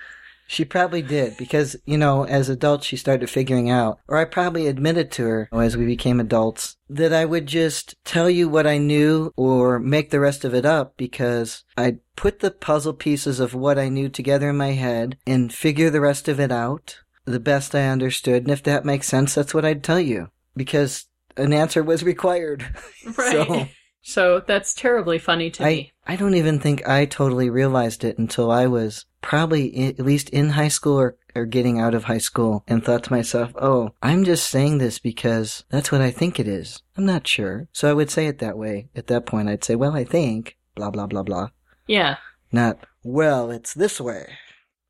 She 0.51 0.65
probably 0.65 1.03
did 1.03 1.37
because, 1.37 1.75
you 1.85 1.95
know, 1.95 2.25
as 2.25 2.49
adults, 2.49 2.87
she 2.87 2.97
started 2.97 3.29
figuring 3.29 3.69
out, 3.69 3.99
or 4.07 4.17
I 4.17 4.25
probably 4.25 4.65
admitted 4.65 5.11
to 5.11 5.23
her 5.25 5.49
as 5.53 5.77
we 5.77 5.85
became 5.85 6.19
adults, 6.19 6.75
that 6.89 7.13
I 7.13 7.23
would 7.23 7.45
just 7.45 7.93
tell 8.03 8.31
you 8.31 8.49
what 8.49 8.65
I 8.65 8.79
knew 8.79 9.31
or 9.37 9.77
make 9.77 10.09
the 10.09 10.19
rest 10.19 10.43
of 10.43 10.55
it 10.55 10.65
up 10.65 10.97
because 10.97 11.65
I'd 11.77 11.99
put 12.15 12.39
the 12.39 12.49
puzzle 12.49 12.93
pieces 12.93 13.39
of 13.39 13.53
what 13.53 13.77
I 13.77 13.89
knew 13.89 14.09
together 14.09 14.49
in 14.49 14.57
my 14.57 14.71
head 14.71 15.19
and 15.27 15.53
figure 15.53 15.91
the 15.91 16.01
rest 16.01 16.27
of 16.27 16.39
it 16.39 16.51
out 16.51 16.99
the 17.25 17.39
best 17.39 17.75
I 17.75 17.87
understood. 17.87 18.41
And 18.41 18.51
if 18.51 18.63
that 18.63 18.83
makes 18.83 19.07
sense, 19.07 19.35
that's 19.35 19.53
what 19.53 19.65
I'd 19.65 19.83
tell 19.83 19.99
you 19.99 20.31
because 20.55 21.05
an 21.37 21.53
answer 21.53 21.83
was 21.83 22.01
required. 22.01 22.65
Right. 23.15 23.47
So 23.47 23.67
So 24.01 24.39
that's 24.39 24.73
terribly 24.73 25.19
funny 25.19 25.51
to 25.51 25.63
I, 25.63 25.69
me. 25.69 25.91
I 26.07 26.15
don't 26.15 26.33
even 26.33 26.59
think 26.59 26.87
I 26.87 27.05
totally 27.05 27.49
realized 27.49 28.03
it 28.03 28.17
until 28.17 28.49
I 28.49 28.65
was 28.65 29.05
probably 29.21 29.87
at 29.87 29.99
least 29.99 30.29
in 30.29 30.49
high 30.49 30.67
school 30.67 30.99
or, 30.99 31.17
or 31.35 31.45
getting 31.45 31.79
out 31.79 31.93
of 31.93 32.05
high 32.05 32.17
school 32.19 32.63
and 32.67 32.83
thought 32.83 33.03
to 33.05 33.13
myself, 33.13 33.51
oh, 33.55 33.91
I'm 34.01 34.23
just 34.23 34.49
saying 34.49 34.77
this 34.77 34.99
because 34.99 35.63
that's 35.69 35.91
what 35.91 36.01
I 36.01 36.11
think 36.11 36.39
it 36.39 36.47
is. 36.47 36.81
I'm 36.97 37.05
not 37.05 37.27
sure. 37.27 37.67
So 37.71 37.89
I 37.89 37.93
would 37.93 38.09
say 38.09 38.27
it 38.27 38.39
that 38.39 38.57
way. 38.57 38.89
At 38.95 39.07
that 39.07 39.25
point, 39.25 39.49
I'd 39.49 39.63
say, 39.63 39.75
well, 39.75 39.95
I 39.95 40.03
think, 40.03 40.57
blah, 40.75 40.89
blah, 40.89 41.07
blah, 41.07 41.23
blah. 41.23 41.49
Yeah. 41.87 42.17
Not, 42.51 42.79
well, 43.03 43.51
it's 43.51 43.73
this 43.73 44.01
way. 44.01 44.27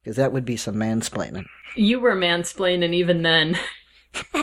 Because 0.03 0.15
that 0.15 0.31
would 0.31 0.45
be 0.45 0.57
some 0.57 0.75
mansplaining. 0.75 1.45
You 1.75 1.99
were 1.99 2.15
mansplaining 2.15 2.93
even 2.93 3.21
then. 3.23 3.57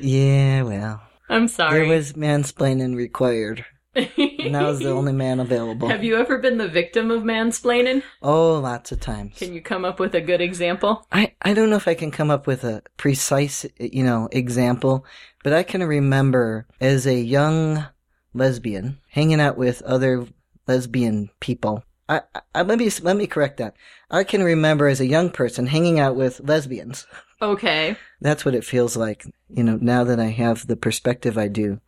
yeah, 0.00 0.62
well, 0.62 1.02
I'm 1.28 1.48
sorry. 1.48 1.80
there 1.80 1.88
was 1.88 2.14
mansplaining 2.14 2.96
required. 2.96 3.64
And 3.94 4.56
I 4.56 4.62
was 4.64 4.80
the 4.80 4.90
only 4.90 5.12
man 5.12 5.40
available. 5.40 5.88
Have 5.88 6.04
you 6.04 6.16
ever 6.16 6.38
been 6.38 6.58
the 6.58 6.68
victim 6.68 7.10
of 7.10 7.22
mansplaining? 7.22 8.02
Oh, 8.22 8.58
lots 8.58 8.92
of 8.92 9.00
times. 9.00 9.38
Can 9.38 9.54
you 9.54 9.60
come 9.60 9.84
up 9.84 10.00
with 10.00 10.14
a 10.14 10.20
good 10.20 10.40
example? 10.40 11.06
I, 11.12 11.34
I 11.42 11.54
don't 11.54 11.70
know 11.70 11.76
if 11.76 11.88
I 11.88 11.94
can 11.94 12.10
come 12.10 12.30
up 12.30 12.46
with 12.46 12.64
a 12.64 12.82
precise, 12.96 13.66
you 13.78 14.04
know, 14.04 14.28
example, 14.32 15.04
but 15.42 15.52
I 15.52 15.62
can 15.62 15.82
remember 15.82 16.66
as 16.80 17.06
a 17.06 17.14
young 17.20 17.86
lesbian 18.32 18.98
hanging 19.10 19.40
out 19.40 19.56
with 19.56 19.82
other 19.82 20.26
lesbian 20.66 21.30
people. 21.40 21.84
I, 22.08 22.22
I, 22.54 22.62
let 22.62 22.78
me, 22.78 22.90
let 23.02 23.16
me 23.16 23.26
correct 23.26 23.56
that. 23.58 23.74
I 24.10 24.24
can 24.24 24.42
remember 24.42 24.88
as 24.88 25.00
a 25.00 25.06
young 25.06 25.30
person 25.30 25.66
hanging 25.66 25.98
out 25.98 26.16
with 26.16 26.40
lesbians. 26.40 27.06
Okay. 27.40 27.96
That's 28.20 28.44
what 28.44 28.54
it 28.54 28.64
feels 28.64 28.96
like, 28.96 29.24
you 29.48 29.62
know, 29.62 29.78
now 29.80 30.04
that 30.04 30.20
I 30.20 30.26
have 30.26 30.66
the 30.66 30.76
perspective 30.76 31.38
I 31.38 31.48
do. 31.48 31.80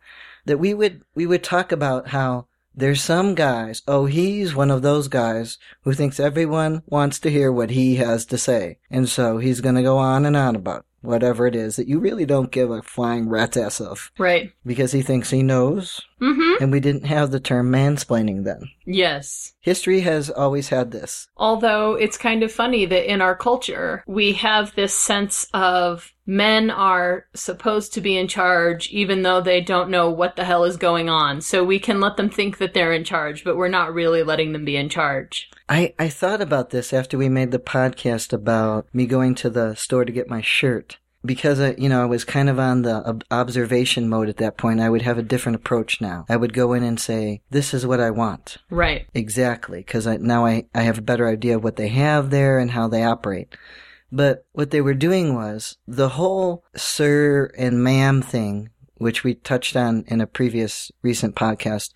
That 0.47 0.57
we 0.57 0.73
would, 0.73 1.03
we 1.13 1.25
would 1.25 1.43
talk 1.43 1.71
about 1.71 2.07
how 2.09 2.47
there's 2.73 3.01
some 3.01 3.33
guys, 3.33 3.81
oh, 3.87 4.05
he's 4.05 4.53
one 4.53 4.69
of 4.69 4.81
those 4.81 5.07
guys 5.07 5.57
who 5.81 5.93
thinks 5.93 6.19
everyone 6.19 6.83
wants 6.85 7.19
to 7.19 7.31
hear 7.31 7.51
what 7.51 7.71
he 7.71 7.95
has 7.95 8.25
to 8.27 8.37
say. 8.37 8.77
And 8.89 9.09
so 9.09 9.39
he's 9.39 9.61
gonna 9.61 9.81
go 9.81 9.97
on 9.97 10.25
and 10.25 10.37
on 10.37 10.55
about 10.55 10.85
whatever 11.01 11.47
it 11.47 11.55
is 11.55 11.75
that 11.75 11.87
you 11.87 11.99
really 11.99 12.25
don't 12.25 12.51
give 12.51 12.69
a 12.69 12.81
flying 12.81 13.29
rat's 13.29 13.57
ass 13.57 13.81
of. 13.81 14.11
Right. 14.17 14.51
Because 14.65 14.91
he 14.91 15.01
thinks 15.01 15.31
he 15.31 15.41
knows, 15.41 16.01
Mm-hmm. 16.19 16.63
and 16.63 16.71
we 16.71 16.79
didn't 16.79 17.05
have 17.05 17.29
the 17.29 17.39
term 17.39 17.71
mansplaining 17.71 18.43
then. 18.43 18.71
Yes. 18.85 19.53
History 19.59 19.99
has 20.01 20.29
always 20.31 20.69
had 20.69 20.91
this. 20.91 21.27
Although 21.37 21.93
it's 21.93 22.17
kind 22.17 22.41
of 22.41 22.51
funny 22.51 22.85
that 22.87 23.11
in 23.11 23.21
our 23.21 23.35
culture, 23.35 24.03
we 24.07 24.33
have 24.33 24.73
this 24.73 24.95
sense 24.95 25.47
of 25.53 26.13
men 26.25 26.71
are 26.71 27.27
supposed 27.33 27.93
to 27.93 28.01
be 28.01 28.17
in 28.17 28.27
charge 28.27 28.89
even 28.89 29.21
though 29.21 29.41
they 29.41 29.61
don't 29.61 29.89
know 29.89 30.09
what 30.09 30.35
the 30.35 30.43
hell 30.43 30.63
is 30.63 30.75
going 30.75 31.07
on. 31.07 31.39
So 31.41 31.63
we 31.63 31.79
can 31.79 32.01
let 32.01 32.17
them 32.17 32.29
think 32.29 32.57
that 32.57 32.73
they're 32.73 32.93
in 32.93 33.03
charge, 33.03 33.43
but 33.43 33.55
we're 33.55 33.67
not 33.67 33.93
really 33.93 34.23
letting 34.23 34.53
them 34.53 34.65
be 34.65 34.75
in 34.75 34.89
charge. 34.89 35.49
I, 35.69 35.93
I 35.99 36.09
thought 36.09 36.41
about 36.41 36.71
this 36.71 36.93
after 36.93 37.17
we 37.17 37.29
made 37.29 37.51
the 37.51 37.59
podcast 37.59 38.33
about 38.33 38.87
me 38.93 39.05
going 39.05 39.35
to 39.35 39.49
the 39.49 39.75
store 39.75 40.05
to 40.05 40.11
get 40.11 40.29
my 40.29 40.41
shirt. 40.41 40.97
Because, 41.27 41.59
I, 41.59 41.75
you 41.77 41.89
know, 41.89 42.01
I 42.01 42.05
was 42.05 42.23
kind 42.23 42.49
of 42.49 42.57
on 42.57 42.81
the 42.81 43.21
observation 43.29 44.09
mode 44.09 44.29
at 44.29 44.37
that 44.37 44.57
point, 44.57 44.79
I 44.79 44.89
would 44.89 45.03
have 45.03 45.19
a 45.19 45.23
different 45.23 45.57
approach 45.57 46.01
now. 46.01 46.25
I 46.27 46.37
would 46.37 46.53
go 46.53 46.73
in 46.73 46.81
and 46.81 46.99
say, 46.99 47.41
this 47.51 47.73
is 47.73 47.85
what 47.85 47.99
I 47.99 48.09
want. 48.09 48.57
Right. 48.71 49.05
Exactly. 49.13 49.79
Because 49.79 50.07
I, 50.07 50.17
now 50.17 50.45
I, 50.45 50.65
I 50.73 50.81
have 50.81 50.97
a 50.97 51.03
better 51.03 51.27
idea 51.27 51.57
of 51.57 51.63
what 51.63 51.75
they 51.75 51.89
have 51.89 52.31
there 52.31 52.57
and 52.57 52.71
how 52.71 52.87
they 52.87 53.03
operate. 53.03 53.55
But 54.11 54.45
what 54.53 54.71
they 54.71 54.81
were 54.81 54.93
doing 54.93 55.35
was 55.35 55.77
the 55.87 56.09
whole 56.09 56.63
sir 56.75 57.51
and 57.57 57.83
ma'am 57.83 58.21
thing, 58.21 58.69
which 58.95 59.23
we 59.23 59.35
touched 59.35 59.75
on 59.75 60.05
in 60.07 60.21
a 60.21 60.27
previous 60.27 60.91
recent 61.01 61.35
podcast. 61.35 61.91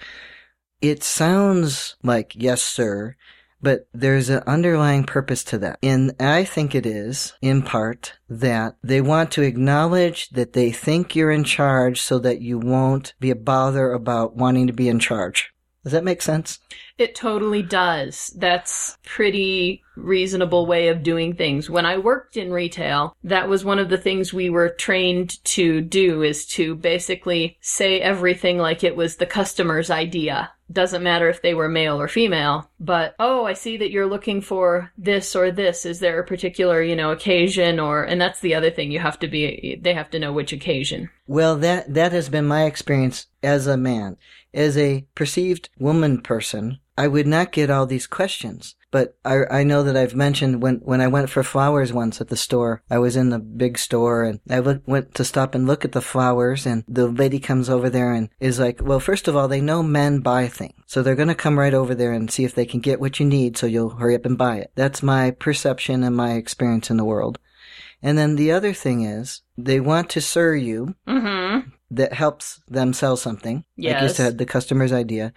It 0.82 1.04
sounds 1.04 1.96
like 2.04 2.34
yes, 2.36 2.62
sir, 2.62 3.16
but 3.62 3.88
there's 3.94 4.30
an 4.30 4.44
underlying 4.48 5.03
purpose 5.03 5.44
to 5.46 5.58
that. 5.60 5.80
And 5.84 6.13
I 6.20 6.44
think 6.44 6.75
it 6.75 6.86
is, 6.86 7.34
in 7.41 7.62
part, 7.62 8.13
that 8.30 8.75
they 8.84 9.01
want 9.01 9.32
to 9.34 9.41
acknowledge 9.41 10.30
that 10.30 10.53
they 10.53 10.72
think 10.72 11.15
you're 11.15 11.32
in 11.32 11.44
charge 11.44 12.01
so 12.01 12.20
that 12.20 12.41
you 12.41 12.58
won't 12.58 13.13
be 13.20 13.32
a 13.32 13.36
bother 13.36 13.91
about 13.91 14.36
wanting 14.36 14.68
to 14.68 14.74
be 14.74 14.89
in 14.89 15.00
charge. 15.00 15.53
Does 15.84 15.94
that 15.94 16.03
make 16.03 16.22
sense? 16.22 16.60
It 17.00 17.15
totally 17.15 17.63
does. 17.63 18.32
That's 18.38 18.98
pretty 19.03 19.82
reasonable 19.96 20.68
way 20.68 20.89
of 20.89 21.01
doing 21.01 21.36
things. 21.36 21.70
When 21.70 21.88
I 21.88 21.98
worked 21.98 22.38
in 22.38 22.51
retail, 22.51 23.15
that 23.24 23.50
was 23.50 23.65
one 23.65 23.80
of 23.80 23.89
the 23.89 23.98
things 23.98 24.32
we 24.32 24.51
were 24.51 24.70
trained 24.70 25.44
to 25.46 25.82
do 25.82 26.22
is 26.22 26.46
to 26.48 26.75
basically 26.75 27.58
say 27.62 28.00
everything 28.00 28.60
like 28.60 28.84
it 28.84 28.96
was 28.96 29.15
the 29.15 29.25
customer's 29.25 29.89
idea. 29.89 30.51
Doesn't 30.72 31.04
matter 31.04 31.30
if 31.30 31.42
they 31.42 31.54
were 31.54 31.68
male 31.68 32.00
or 32.00 32.08
female, 32.08 32.70
but 32.80 33.16
oh, 33.20 33.46
I 33.46 33.54
see 33.54 33.78
that 33.78 33.92
you're 33.92 34.08
looking 34.08 34.42
for 34.42 34.92
this 34.98 35.36
or 35.36 35.51
this. 35.51 35.86
Is 35.86 36.00
there 36.00 36.20
a 36.20 36.25
particular, 36.25 36.82
you 36.82 36.96
know, 36.96 37.12
occasion 37.12 37.80
or 37.80 38.04
and 38.04 38.22
that's 38.22 38.40
the 38.40 38.56
other 38.56 38.72
thing 38.72 38.92
you 38.92 39.00
have 39.00 39.20
to 39.20 39.28
be 39.28 39.80
they 39.82 39.94
have 39.94 40.10
to 40.12 40.20
know 40.20 40.34
which 40.34 40.54
occasion. 40.54 41.10
Well, 41.28 41.58
that 41.58 41.94
that 41.94 42.12
has 42.12 42.30
been 42.30 42.46
my 42.46 42.66
experience 42.66 43.28
as 43.44 43.68
a 43.68 43.78
man. 43.78 44.18
As 44.53 44.77
a 44.77 45.05
perceived 45.15 45.70
woman 45.79 46.22
person, 46.22 46.79
I 46.98 47.08
would 47.08 47.27
not 47.27 47.51
get 47.51 47.70
all 47.70 47.86
these 47.86 48.08
questions. 48.08 48.75
But 48.91 49.17
I, 49.24 49.46
I 49.50 49.63
know 49.63 49.84
that 49.84 49.96
I've 49.96 50.15
mentioned 50.15 50.62
when, 50.62 50.75
when 50.84 51.00
I 51.00 51.08
went 51.08 51.29
for 51.29 51.43
flowers 51.43 51.93
once 51.93 52.20
at 52.20 52.27
the 52.27 52.36
store, 52.36 52.84
I 52.89 53.00
was 53.00 53.15
in 53.15 53.29
the 53.29 53.39
big 53.39 53.77
store 53.77 54.25
and 54.25 54.41
I 54.50 54.60
look, 54.60 54.81
went 54.86 55.15
to 55.15 55.24
stop 55.24 55.55
and 55.55 55.65
look 55.65 55.86
at 55.86 55.93
the 55.93 56.01
flowers 56.01 56.65
and 56.65 56.84
the 56.89 57.08
lady 57.08 57.39
comes 57.39 57.70
over 57.70 57.89
there 57.89 58.12
and 58.12 58.29
is 58.41 58.60
like, 58.60 58.81
well, 58.84 59.00
first 59.00 59.29
of 59.29 59.36
all, 59.36 59.48
they 59.48 59.62
know 59.62 59.81
men 59.81 60.20
buy 60.20 60.50
things. 60.50 60.74
So 60.88 61.01
they're 61.01 61.15
going 61.15 61.29
to 61.29 61.36
come 61.36 61.58
right 61.58 61.74
over 61.74 61.96
there 61.96 62.12
and 62.12 62.29
see 62.29 62.43
if 62.43 62.53
they 62.53 62.65
can 62.65 62.81
get 62.81 63.00
what 63.00 63.17
you 63.20 63.25
need 63.25 63.55
so 63.55 63.65
you'll 63.65 63.91
hurry 63.91 64.15
up 64.15 64.25
and 64.25 64.38
buy 64.38 64.58
it. 64.58 64.72
That's 64.75 65.01
my 65.01 65.31
perception 65.31 66.03
and 66.03 66.15
my 66.15 66.34
experience 66.34 66.89
in 66.89 66.98
the 66.98 67.05
world. 67.05 67.39
And 68.03 68.17
then 68.17 68.36
the 68.36 68.51
other 68.51 68.74
thing 68.74 69.03
is 69.03 69.41
they 69.58 69.79
want 69.79 70.10
to 70.12 70.22
sir 70.22 70.55
you 70.55 70.96
Mm-hmm. 71.08 71.70
That 71.91 72.13
helps 72.13 72.62
them 72.67 72.93
sell 72.93 73.15
something. 73.17 73.63
Like 73.77 74.01
you 74.01 74.10
said, 74.10 74.38
the 74.38 74.45
customer's 74.45 74.91
idea. 74.93 75.33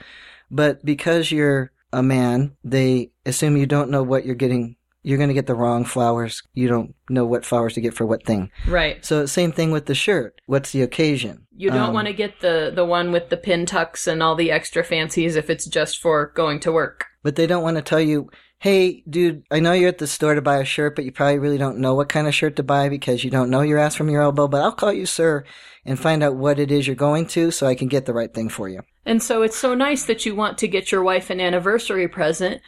But 0.50 0.84
because 0.84 1.30
you're 1.30 1.72
a 1.92 2.02
man, 2.02 2.56
they 2.64 3.10
assume 3.26 3.56
you 3.56 3.66
don't 3.66 3.90
know 3.90 4.02
what 4.02 4.24
you're 4.24 4.34
getting. 4.34 4.76
You're 5.02 5.18
going 5.18 5.28
to 5.28 5.34
get 5.34 5.46
the 5.46 5.54
wrong 5.54 5.84
flowers. 5.84 6.42
You 6.54 6.66
don't 6.66 6.94
know 7.10 7.26
what 7.26 7.44
flowers 7.44 7.74
to 7.74 7.80
get 7.82 7.92
for 7.92 8.06
what 8.06 8.24
thing. 8.24 8.50
Right. 8.66 9.04
So 9.04 9.26
same 9.26 9.52
thing 9.52 9.70
with 9.70 9.84
the 9.86 9.94
shirt. 9.94 10.40
What's 10.46 10.72
the 10.72 10.80
occasion? 10.80 11.46
You 11.54 11.70
don't 11.70 11.88
Um, 11.90 11.94
want 11.94 12.06
to 12.06 12.14
get 12.14 12.40
the 12.40 12.72
the 12.74 12.86
one 12.86 13.12
with 13.12 13.28
the 13.28 13.36
pin 13.36 13.66
tucks 13.66 14.06
and 14.06 14.22
all 14.22 14.34
the 14.34 14.50
extra 14.50 14.82
fancies 14.82 15.36
if 15.36 15.50
it's 15.50 15.66
just 15.66 16.00
for 16.00 16.32
going 16.34 16.58
to 16.60 16.72
work. 16.72 17.04
But 17.22 17.36
they 17.36 17.46
don't 17.46 17.62
want 17.62 17.76
to 17.76 17.82
tell 17.82 18.00
you, 18.00 18.30
hey, 18.60 19.02
dude, 19.08 19.42
I 19.50 19.60
know 19.60 19.72
you're 19.72 19.90
at 19.90 19.98
the 19.98 20.06
store 20.06 20.34
to 20.34 20.42
buy 20.42 20.56
a 20.58 20.64
shirt, 20.64 20.96
but 20.96 21.04
you 21.04 21.12
probably 21.12 21.38
really 21.38 21.58
don't 21.58 21.78
know 21.78 21.94
what 21.94 22.08
kind 22.08 22.26
of 22.26 22.34
shirt 22.34 22.56
to 22.56 22.62
buy 22.62 22.88
because 22.88 23.24
you 23.24 23.30
don't 23.30 23.50
know 23.50 23.60
your 23.60 23.78
ass 23.78 23.94
from 23.94 24.08
your 24.08 24.22
elbow, 24.22 24.48
but 24.48 24.62
I'll 24.62 24.72
call 24.72 24.92
you 24.92 25.04
sir 25.06 25.44
and 25.84 25.98
find 25.98 26.22
out 26.22 26.36
what 26.36 26.58
it 26.58 26.70
is 26.70 26.86
you're 26.86 26.96
going 26.96 27.26
to 27.26 27.50
so 27.50 27.66
I 27.66 27.74
can 27.74 27.88
get 27.88 28.06
the 28.06 28.14
right 28.14 28.32
thing 28.32 28.48
for 28.48 28.68
you. 28.68 28.80
And 29.04 29.22
so 29.22 29.42
it's 29.42 29.56
so 29.56 29.74
nice 29.74 30.04
that 30.04 30.24
you 30.24 30.34
want 30.34 30.58
to 30.58 30.68
get 30.68 30.90
your 30.90 31.02
wife 31.02 31.30
an 31.30 31.40
anniversary 31.40 32.08
present. 32.08 32.60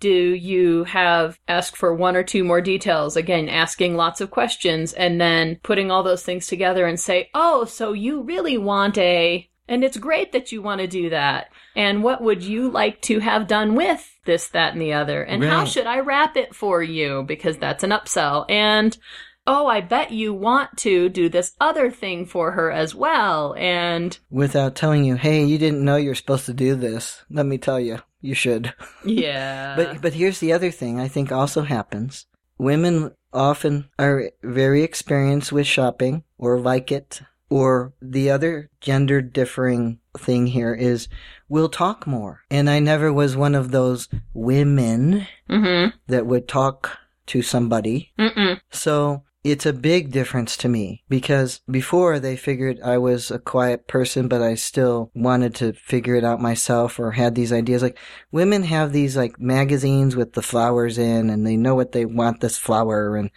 Do 0.00 0.10
you 0.10 0.84
have 0.84 1.38
ask 1.46 1.76
for 1.76 1.94
one 1.94 2.16
or 2.16 2.24
two 2.24 2.44
more 2.44 2.60
details? 2.60 3.16
Again, 3.16 3.48
asking 3.48 3.94
lots 3.94 4.20
of 4.20 4.30
questions 4.30 4.92
and 4.92 5.20
then 5.20 5.60
putting 5.62 5.90
all 5.90 6.02
those 6.02 6.24
things 6.24 6.46
together 6.46 6.84
and 6.84 6.98
say, 6.98 7.30
"Oh, 7.32 7.64
so 7.64 7.92
you 7.92 8.22
really 8.22 8.58
want 8.58 8.98
a 8.98 9.48
and 9.66 9.82
it's 9.82 9.96
great 9.96 10.32
that 10.32 10.52
you 10.52 10.60
want 10.60 10.80
to 10.80 10.86
do 10.86 11.10
that. 11.10 11.48
And 11.74 12.02
what 12.02 12.22
would 12.22 12.42
you 12.42 12.70
like 12.70 13.00
to 13.02 13.20
have 13.20 13.46
done 13.46 13.74
with 13.74 14.06
this, 14.26 14.48
that, 14.48 14.74
and 14.74 14.82
the 14.82 14.92
other? 14.92 15.22
And 15.22 15.42
how 15.42 15.64
should 15.64 15.86
I 15.86 16.00
wrap 16.00 16.36
it 16.36 16.54
for 16.54 16.82
you? 16.82 17.24
Because 17.26 17.56
that's 17.56 17.82
an 17.82 17.90
upsell. 17.90 18.44
And 18.50 18.96
oh, 19.46 19.66
I 19.66 19.80
bet 19.80 20.10
you 20.10 20.32
want 20.32 20.76
to 20.78 21.08
do 21.08 21.28
this 21.28 21.54
other 21.60 21.90
thing 21.90 22.26
for 22.26 22.52
her 22.52 22.70
as 22.70 22.94
well. 22.94 23.54
And 23.58 24.18
Without 24.30 24.74
telling 24.74 25.04
you, 25.04 25.16
hey, 25.16 25.44
you 25.44 25.58
didn't 25.58 25.84
know 25.84 25.96
you're 25.96 26.14
supposed 26.14 26.46
to 26.46 26.54
do 26.54 26.74
this. 26.74 27.22
Let 27.30 27.46
me 27.46 27.58
tell 27.58 27.80
you, 27.80 27.98
you 28.20 28.34
should. 28.34 28.72
yeah. 29.04 29.76
But 29.76 30.00
but 30.00 30.14
here's 30.14 30.40
the 30.40 30.52
other 30.52 30.70
thing 30.70 31.00
I 31.00 31.08
think 31.08 31.32
also 31.32 31.62
happens. 31.62 32.26
Women 32.58 33.12
often 33.32 33.90
are 33.98 34.30
very 34.42 34.82
experienced 34.82 35.52
with 35.52 35.66
shopping 35.66 36.24
or 36.38 36.58
like 36.58 36.92
it. 36.92 37.20
Or 37.50 37.92
the 38.00 38.30
other 38.30 38.70
gender 38.80 39.20
differing 39.20 40.00
thing 40.16 40.46
here 40.46 40.74
is 40.74 41.08
we'll 41.48 41.68
talk 41.68 42.06
more. 42.06 42.40
And 42.50 42.70
I 42.70 42.80
never 42.80 43.12
was 43.12 43.36
one 43.36 43.54
of 43.54 43.70
those 43.70 44.08
women 44.32 45.26
mm-hmm. 45.48 45.96
that 46.06 46.26
would 46.26 46.48
talk 46.48 46.98
to 47.26 47.42
somebody. 47.42 48.12
Mm-mm. 48.18 48.60
So 48.70 49.23
it's 49.44 49.66
a 49.66 49.72
big 49.74 50.10
difference 50.10 50.56
to 50.56 50.68
me 50.68 51.04
because 51.08 51.60
before 51.70 52.18
they 52.18 52.34
figured 52.34 52.80
I 52.82 52.96
was 52.96 53.30
a 53.30 53.38
quiet 53.38 53.86
person, 53.86 54.26
but 54.26 54.40
I 54.40 54.54
still 54.54 55.10
wanted 55.14 55.54
to 55.56 55.74
figure 55.74 56.14
it 56.14 56.24
out 56.24 56.40
myself 56.40 56.98
or 56.98 57.12
had 57.12 57.34
these 57.34 57.52
ideas. 57.52 57.82
Like 57.82 57.98
women 58.32 58.62
have 58.64 58.92
these 58.92 59.16
like 59.16 59.38
magazines 59.38 60.16
with 60.16 60.32
the 60.32 60.42
flowers 60.42 60.96
in 60.96 61.28
and 61.28 61.46
they 61.46 61.58
know 61.58 61.74
what 61.74 61.92
they 61.92 62.06
want 62.06 62.40
this 62.40 62.56
flower 62.56 63.16
and 63.16 63.30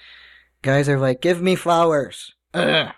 guys 0.62 0.88
are 0.88 0.98
like, 1.00 1.22
give 1.22 1.42
me 1.42 1.56
flowers. 1.56 2.34
Ugh. 2.54 2.94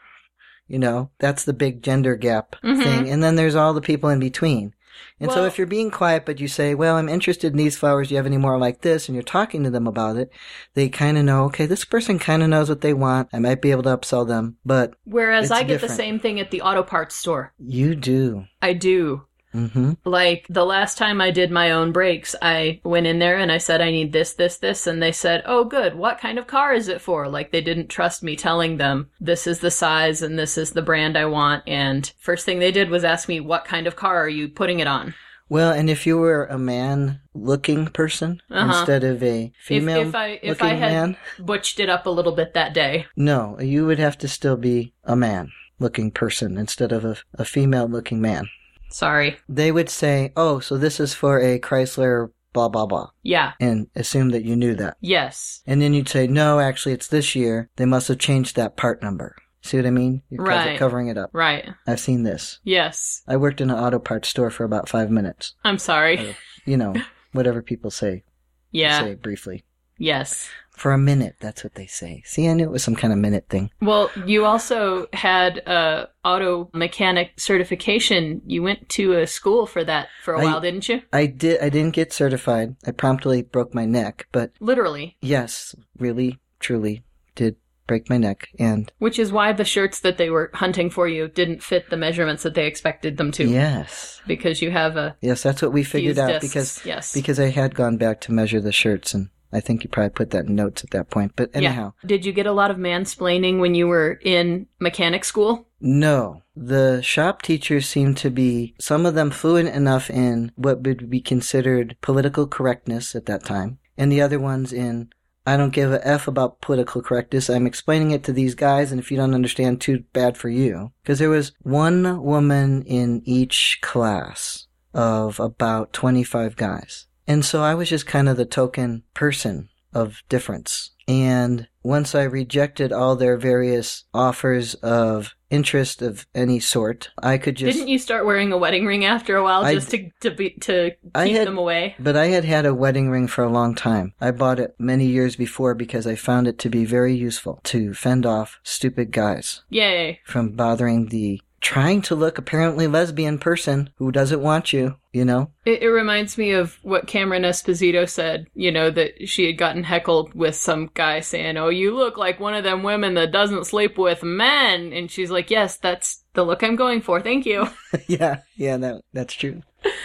You 0.68 0.78
know, 0.78 1.10
that's 1.18 1.46
the 1.46 1.54
big 1.54 1.82
gender 1.82 2.16
gap 2.16 2.56
Mhm. 2.64 2.84
thing. 2.84 3.10
And 3.10 3.24
then 3.24 3.36
there's 3.36 3.56
all 3.56 3.74
the 3.74 3.82
people 3.82 4.10
in 4.10 4.20
between. 4.20 4.76
And 5.20 5.32
so 5.32 5.46
if 5.46 5.58
you're 5.58 5.68
being 5.68 5.92
quiet, 5.92 6.26
but 6.26 6.40
you 6.40 6.48
say, 6.48 6.76
well, 6.76 6.96
I'm 6.96 7.10
interested 7.10 7.52
in 7.52 7.58
these 7.58 7.78
flowers. 7.78 8.08
Do 8.08 8.14
you 8.14 8.18
have 8.18 8.26
any 8.26 8.38
more 8.38 8.58
like 8.58 8.82
this? 8.82 9.08
And 9.08 9.16
you're 9.16 9.24
talking 9.24 9.64
to 9.64 9.70
them 9.70 9.88
about 9.88 10.18
it. 10.18 10.32
They 10.74 10.90
kind 10.90 11.18
of 11.18 11.26
know, 11.26 11.46
okay, 11.46 11.66
this 11.66 11.86
person 11.86 12.20
kind 12.20 12.44
of 12.44 12.50
knows 12.50 12.70
what 12.70 12.82
they 12.82 12.94
want. 12.94 13.30
I 13.34 13.40
might 13.40 13.62
be 13.62 13.72
able 13.72 13.84
to 13.84 13.98
upsell 13.98 14.28
them, 14.28 14.58
but 14.66 14.94
Whereas 15.04 15.52
I 15.52 15.64
get 15.64 15.82
the 15.82 15.90
same 15.90 16.20
thing 16.20 16.40
at 16.40 16.52
the 16.52 16.62
auto 16.62 16.84
parts 16.84 17.16
store. 17.16 17.54
you 17.58 17.96
do. 17.96 18.46
I 18.62 18.74
do. 18.74 19.26
Hmm 19.52 19.94
Like 20.06 20.46
the 20.50 20.66
last 20.66 20.98
time 20.98 21.22
I 21.22 21.32
did 21.32 21.52
my 21.52 21.72
own 21.72 21.92
brakes, 21.92 22.36
I 22.42 22.80
went 22.84 23.08
in 23.08 23.20
there 23.20 23.38
and 23.38 23.52
I 23.52 23.58
said, 23.58 23.82
I 23.82 23.92
need 23.92 24.12
this, 24.14 24.34
this, 24.34 24.58
this. 24.58 24.88
And 24.88 25.02
they 25.02 25.12
said, 25.12 25.44
Oh, 25.46 25.64
good. 25.64 25.96
What 25.96 26.20
kind 26.20 26.38
of 26.38 26.48
car 26.48 26.74
is 26.74 26.88
it 26.88 27.02
for? 27.02 27.28
Like 27.28 27.52
they 27.52 27.62
didn't 27.62 27.88
trust 27.90 28.24
me 28.24 28.36
telling 28.36 28.78
them 28.78 29.10
this 29.20 29.48
is 29.48 29.60
the 29.60 29.72
size 29.72 30.22
and 30.22 30.38
this 30.38 30.58
is 30.58 30.72
the 30.72 30.82
brand 30.82 31.18
I 31.18 31.26
want. 31.26 31.64
And 31.68 32.12
first 32.20 32.46
thing 32.46 32.60
they 32.60 32.72
did 32.72 32.90
was 32.90 33.04
ask 33.04 33.28
me, 33.28 33.40
What 33.40 33.66
kind 33.66 33.88
of 33.88 33.96
car 33.96 34.18
are 34.24 34.30
you 34.30 34.48
putting 34.50 34.80
it 34.80 34.88
on? 34.88 35.14
Well, 35.52 35.72
and 35.72 35.90
if 35.90 36.06
you 36.06 36.16
were 36.20 36.46
a 36.46 36.60
man 36.60 37.22
looking 37.34 37.88
person 37.88 38.40
Uh-huh. 38.52 38.78
instead 38.78 39.04
of 39.04 39.24
a 39.24 39.52
female 39.64 40.02
if 40.10 40.14
I- 40.14 40.40
if 40.44 40.62
looking 40.62 40.68
I 40.68 40.74
had- 40.80 40.92
man, 40.92 41.18
Butched 41.40 41.80
it 41.80 41.90
up 41.90 42.06
a 42.06 42.10
little 42.12 42.34
bit 42.34 42.54
that 42.54 42.74
day. 42.76 43.08
no, 43.16 43.58
you 43.60 43.88
would 43.88 43.98
have 43.98 44.16
to 44.20 44.28
still 44.28 44.58
be 44.58 44.94
a 45.06 45.16
man 45.16 45.52
looking 45.80 46.12
person 46.12 46.56
instead 46.58 46.92
of 46.92 47.04
a, 47.04 47.16
a 47.34 47.46
female 47.46 47.88
looking 47.88 48.22
man. 48.22 48.48
Sorry. 48.90 49.38
They 49.48 49.72
would 49.72 49.90
say, 49.90 50.32
oh, 50.36 50.60
so 50.60 50.78
this 50.78 51.00
is 51.00 51.14
for 51.14 51.40
a 51.40 51.60
Chrysler 51.60 52.30
blah, 52.54 52.68
blah, 52.70 52.88
blah, 52.88 53.10
Yeah. 53.22 53.54
and 53.60 53.88
assume 53.96 54.30
that 54.30 54.44
you 54.44 54.56
knew 54.56 54.74
that. 54.76 54.98
Yes. 55.02 55.62
And 55.68 55.82
then 55.82 55.94
you'd 55.94 56.10
say, 56.10 56.26
no, 56.28 56.60
actually, 56.60 56.94
it's 56.94 57.08
this 57.08 57.36
year. 57.36 57.70
They 57.76 57.86
must 57.86 58.08
have 58.08 58.18
changed 58.18 58.56
that 58.56 58.76
part 58.76 59.04
number. 59.04 59.36
See 59.62 59.78
what 59.78 59.86
I 59.86 59.92
mean? 59.92 60.24
You're 60.30 60.44
cover- 60.46 60.58
Right. 60.70 60.80
covering 60.80 61.08
it 61.10 61.18
up. 61.18 61.30
Right. 61.34 61.70
I've 61.86 62.00
seen 62.00 62.24
this. 62.24 62.60
Yes. 62.64 63.22
I 63.28 63.38
worked 63.38 63.62
in 63.62 63.70
an 63.70 63.78
auto 63.78 64.00
parts 64.00 64.30
store 64.30 64.50
for 64.50 64.64
about 64.64 64.90
five 64.90 65.12
minutes. 65.12 65.54
I'm 65.64 65.78
sorry. 65.78 66.36
You 66.66 66.78
know, 66.78 66.96
whatever 67.34 67.62
people 67.62 67.92
say, 67.92 68.24
Yeah. 68.72 69.00
say 69.02 69.14
briefly. 69.16 69.64
Yes. 70.00 70.50
For 70.72 70.94
a 70.94 70.98
minute, 70.98 71.36
that's 71.42 71.62
what 71.62 71.76
they 71.76 71.88
say. 71.88 72.24
See, 72.26 72.48
I 72.48 72.54
knew 72.54 72.64
it 72.64 72.72
was 72.72 72.84
some 72.84 72.96
kind 72.96 73.12
of 73.12 73.20
minute 73.20 73.48
thing. 73.50 73.70
Well, 73.82 74.10
you 74.26 74.46
also 74.46 75.08
had 75.12 75.58
a 75.68 76.08
auto 76.24 76.70
mechanic 76.74 77.34
certification. 77.38 78.42
You 78.46 78.64
went 78.64 78.88
to 78.90 79.14
a 79.20 79.28
school 79.28 79.66
for 79.66 79.84
that 79.84 80.08
for 80.24 80.34
a 80.36 80.40
I- 80.40 80.44
while, 80.46 80.62
didn't 80.62 80.88
you? 80.88 81.02
I 81.12 81.26
did. 81.26 81.60
I 81.62 81.68
didn't 81.70 81.96
get 81.96 82.14
certified. 82.14 82.78
I 82.88 82.92
promptly 82.92 83.42
broke 83.42 83.74
my 83.76 83.86
neck, 83.86 84.28
but 84.32 84.54
Literally. 84.62 85.18
yes, 85.22 85.76
really, 85.98 86.40
truly 86.62 87.04
did 87.36 87.58
break 87.86 88.10
my 88.10 88.18
neck. 88.18 88.48
And 88.58 88.90
Which 89.00 89.20
is 89.20 89.32
why 89.34 89.52
the 89.52 89.66
shirts 89.66 90.00
that 90.02 90.18
they 90.18 90.30
were 90.30 90.50
hunting 90.54 90.90
for 90.90 91.08
you 91.10 91.28
didn't 91.28 91.62
fit 91.64 91.90
the 91.90 91.98
measurements 91.98 92.44
that 92.44 92.54
they 92.54 92.68
expected 92.68 93.18
them 93.18 93.32
to. 93.34 93.46
yes, 93.46 94.22
Because 94.28 94.62
you 94.62 94.72
have 94.72 94.96
a 94.96 95.18
yes, 95.22 95.44
that's 95.44 95.62
what 95.62 95.74
we 95.74 95.84
figured 95.84 96.20
out 96.20 96.40
discs. 96.40 96.48
because 96.48 96.86
yes. 96.86 97.14
because 97.14 97.40
I 97.40 97.50
had 97.50 97.76
gone 97.76 97.98
back 97.98 98.22
to 98.22 98.32
measure 98.32 98.62
the 98.62 98.72
shirts, 98.72 99.14
and 99.14 99.30
I 99.52 99.60
think 99.60 99.84
you 99.84 99.90
probably 99.90 100.12
put 100.12 100.30
that 100.32 100.46
in 100.46 100.56
notes 100.56 100.84
at 100.84 100.92
that 100.92 101.10
point. 101.10 101.34
But 101.36 101.50
anyhow, 101.54 101.94
Yeah. 102.04 102.08
Did 102.08 102.26
you 102.26 102.32
get 102.32 102.46
a 102.46 102.52
lot 102.52 102.72
of 102.72 102.78
mansplaining 102.78 103.60
when 103.60 103.76
you 103.76 103.88
were 103.88 104.20
in 104.22 104.68
mechanic 104.80 105.24
school? 105.26 105.68
no. 105.80 106.44
The 106.62 107.02
shop 107.02 107.42
teachers 107.42 107.88
seemed 107.88 108.18
to 108.18 108.30
be 108.30 108.76
some 108.78 109.06
of 109.06 109.16
them 109.16 109.32
fluent 109.32 109.70
enough 109.70 110.10
in 110.10 110.52
what 110.58 110.84
would 110.84 111.10
be 111.10 111.22
considered 111.22 111.96
political 112.02 112.48
correctness 112.48 113.16
at 113.16 113.28
that 113.28 113.46
time, 113.46 113.80
and 113.98 114.12
the 114.12 114.22
other 114.22 114.40
ones 114.40 114.74
in 114.74 115.10
I 115.48 115.58
don't 115.58 115.74
give 115.74 115.92
a 115.92 116.06
F 116.06 116.28
about 116.28 116.62
political 116.62 117.02
correctness. 117.02 117.50
I'm 117.50 117.66
explaining 117.66 118.12
it 118.12 118.24
to 118.26 118.34
these 118.34 118.56
guys, 118.56 118.92
and 118.92 119.00
if 119.00 119.10
you 119.10 119.18
don't 119.18 119.34
understand, 119.34 119.80
too 119.82 120.04
bad 120.14 120.38
for 120.38 120.50
you. 120.50 120.92
Because 121.02 121.18
there 121.18 121.30
was 121.30 121.54
one 121.62 122.22
woman 122.22 122.84
in 122.84 123.24
each 123.26 123.80
class 123.82 124.68
of 124.94 125.40
about 125.40 125.94
25 125.94 126.56
guys. 126.56 127.08
And 127.30 127.46
so 127.46 127.62
I 127.62 127.76
was 127.76 127.88
just 127.88 128.08
kind 128.08 128.28
of 128.28 128.38
the 128.38 128.46
token 128.46 129.04
person 129.14 129.70
of 129.94 130.24
difference. 130.30 130.92
And 131.08 131.68
once 131.84 132.14
I 132.16 132.24
rejected 132.24 132.92
all 132.92 133.16
their 133.16 133.38
various 133.38 134.06
offers 134.14 134.74
of 134.76 135.36
interest 135.50 136.02
of 136.02 136.26
any 136.36 136.60
sort, 136.60 137.10
I 137.22 137.38
could 137.38 137.56
just. 137.56 137.76
Didn't 137.78 137.88
you 137.88 138.00
start 138.00 138.26
wearing 138.26 138.52
a 138.52 138.58
wedding 138.58 138.86
ring 138.86 139.06
after 139.06 139.36
a 139.36 139.44
while 139.44 139.64
I 139.64 139.76
just 139.76 139.92
to 139.92 140.10
to 140.22 140.32
be 140.32 140.52
to 140.62 140.92
keep 141.16 141.36
had- 141.36 141.48
them 141.48 141.58
away? 141.58 141.96
But 142.00 142.16
I 142.16 142.28
had 142.28 142.46
had 142.46 142.66
a 142.66 142.74
wedding 142.74 143.10
ring 143.10 143.28
for 143.28 143.44
a 143.44 143.50
long 143.50 143.74
time. 143.76 144.14
I 144.20 144.32
bought 144.32 144.60
it 144.60 144.76
many 144.80 145.06
years 145.06 145.36
before 145.36 145.74
because 145.76 146.06
I 146.08 146.16
found 146.16 146.48
it 146.48 146.58
to 146.60 146.70
be 146.70 146.84
very 146.86 147.16
useful 147.16 147.60
to 147.66 147.94
fend 147.94 148.26
off 148.26 148.60
stupid 148.64 149.12
guys 149.12 149.62
Yay. 149.70 150.20
from 150.26 150.52
bothering 150.52 151.08
the 151.08 151.42
trying 151.62 152.02
to 152.04 152.16
look 152.16 152.38
apparently 152.38 152.88
lesbian 152.88 153.38
person 153.38 153.90
who 153.98 154.12
doesn't 154.12 154.42
want 154.42 154.72
you, 154.74 154.96
you 155.12 155.26
know? 155.26 155.52
It, 155.66 155.82
it 155.84 155.90
reminds 155.90 156.38
me 156.38 156.52
of 156.52 156.78
what 156.82 157.08
Cameron 157.08 157.44
Esposito 157.44 158.08
said, 158.08 158.48
you 158.54 158.72
know, 158.72 158.90
that 158.92 159.28
she 159.28 159.46
had 159.46 159.58
gotten 159.58 159.84
heckled 159.84 160.34
with 160.34 160.56
some 160.56 160.90
guy 160.94 161.20
saying, 161.20 161.58
Oh, 161.58 161.70
you 161.70 161.96
look 161.96 162.18
like 162.18 162.40
one 162.40 162.54
of 162.54 162.64
them 162.64 162.84
women 162.84 163.14
that 163.16 163.32
doesn't 163.32 163.68
sleep 163.68 163.98
with 163.98 164.24
men. 164.24 164.94
And 164.94 165.10
she's 165.10 165.32
like, 165.32 165.50
Yes, 165.50 165.78
that's 165.78 166.24
the 166.34 166.44
look 166.44 166.64
I'm 166.64 166.76
going 166.76 167.02
for. 167.02 167.22
Thank 167.22 167.46
you. 167.46 167.68
yeah, 168.08 168.42
yeah, 168.56 168.78
that 168.78 169.02
that's 169.14 169.34
true. 169.34 169.62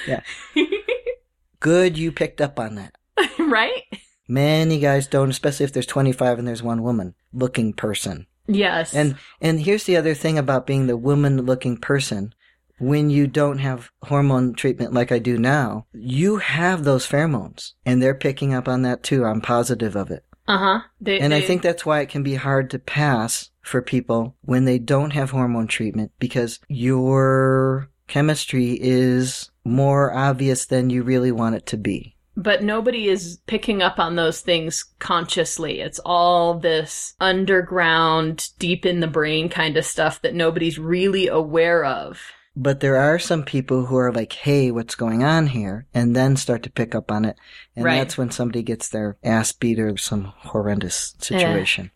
Yeah. 0.06 0.20
Good 1.60 1.96
you 1.96 2.12
picked 2.12 2.40
up 2.40 2.58
on 2.58 2.74
that. 2.74 2.94
right? 3.38 3.82
Many 4.26 4.80
guys 4.80 5.06
don't, 5.06 5.30
especially 5.30 5.64
if 5.64 5.72
there's 5.72 5.86
25 5.86 6.38
and 6.38 6.48
there's 6.48 6.62
one 6.62 6.82
woman 6.82 7.14
looking 7.32 7.72
person. 7.72 8.26
Yes. 8.46 8.94
And 8.94 9.16
and 9.40 9.60
here's 9.60 9.84
the 9.84 9.96
other 9.96 10.14
thing 10.14 10.38
about 10.38 10.66
being 10.66 10.86
the 10.86 10.96
woman 10.96 11.42
looking 11.42 11.76
person. 11.76 12.34
When 12.78 13.08
you 13.08 13.28
don't 13.28 13.58
have 13.58 13.90
hormone 14.02 14.54
treatment 14.54 14.92
like 14.92 15.12
I 15.12 15.20
do 15.20 15.38
now, 15.38 15.86
you 15.92 16.38
have 16.38 16.82
those 16.82 17.06
pheromones 17.06 17.72
and 17.86 18.02
they're 18.02 18.16
picking 18.16 18.52
up 18.52 18.66
on 18.66 18.82
that 18.82 19.02
too. 19.04 19.24
I'm 19.24 19.40
positive 19.40 19.94
of 19.94 20.10
it. 20.10 20.24
uh 20.48 20.58
huh. 20.58 20.80
They, 21.00 21.20
And 21.20 21.32
I 21.32 21.40
think 21.40 21.62
that's 21.62 21.86
why 21.86 22.00
it 22.00 22.08
can 22.08 22.24
be 22.24 22.34
hard 22.34 22.70
to 22.70 22.78
pass 22.80 23.50
for 23.62 23.80
people 23.80 24.36
when 24.42 24.64
they 24.64 24.78
don't 24.78 25.12
have 25.12 25.30
hormone 25.30 25.68
treatment 25.68 26.12
because 26.18 26.58
your 26.68 27.88
chemistry 28.08 28.76
is 28.80 29.50
more 29.64 30.12
obvious 30.12 30.66
than 30.66 30.90
you 30.90 31.02
really 31.02 31.32
want 31.32 31.54
it 31.54 31.66
to 31.66 31.76
be. 31.76 32.13
But 32.36 32.62
nobody 32.62 33.08
is 33.08 33.38
picking 33.46 33.80
up 33.80 33.98
on 33.98 34.16
those 34.16 34.40
things 34.40 34.84
consciously. 34.98 35.80
It's 35.80 36.00
all 36.04 36.54
this 36.54 37.14
underground, 37.20 38.48
deep 38.58 38.84
in 38.84 39.00
the 39.00 39.06
brain 39.06 39.48
kind 39.48 39.76
of 39.76 39.84
stuff 39.84 40.20
that 40.22 40.34
nobody's 40.34 40.78
really 40.78 41.28
aware 41.28 41.84
of. 41.84 42.20
But 42.56 42.80
there 42.80 42.96
are 42.96 43.18
some 43.18 43.42
people 43.42 43.86
who 43.86 43.96
are 43.96 44.12
like, 44.12 44.32
hey, 44.32 44.70
what's 44.70 44.94
going 44.94 45.24
on 45.24 45.48
here? 45.48 45.86
And 45.92 46.14
then 46.14 46.36
start 46.36 46.62
to 46.64 46.70
pick 46.70 46.94
up 46.94 47.10
on 47.10 47.24
it. 47.24 47.36
And 47.74 47.84
Right. 47.84 47.96
that's 47.98 48.16
when 48.16 48.30
somebody 48.30 48.62
gets 48.62 48.88
their 48.88 49.16
ass 49.24 49.52
beat 49.52 49.80
or 49.80 49.96
some 49.96 50.32
horrendous 50.36 51.14
eh. 51.20 51.24
situation. 51.24 51.90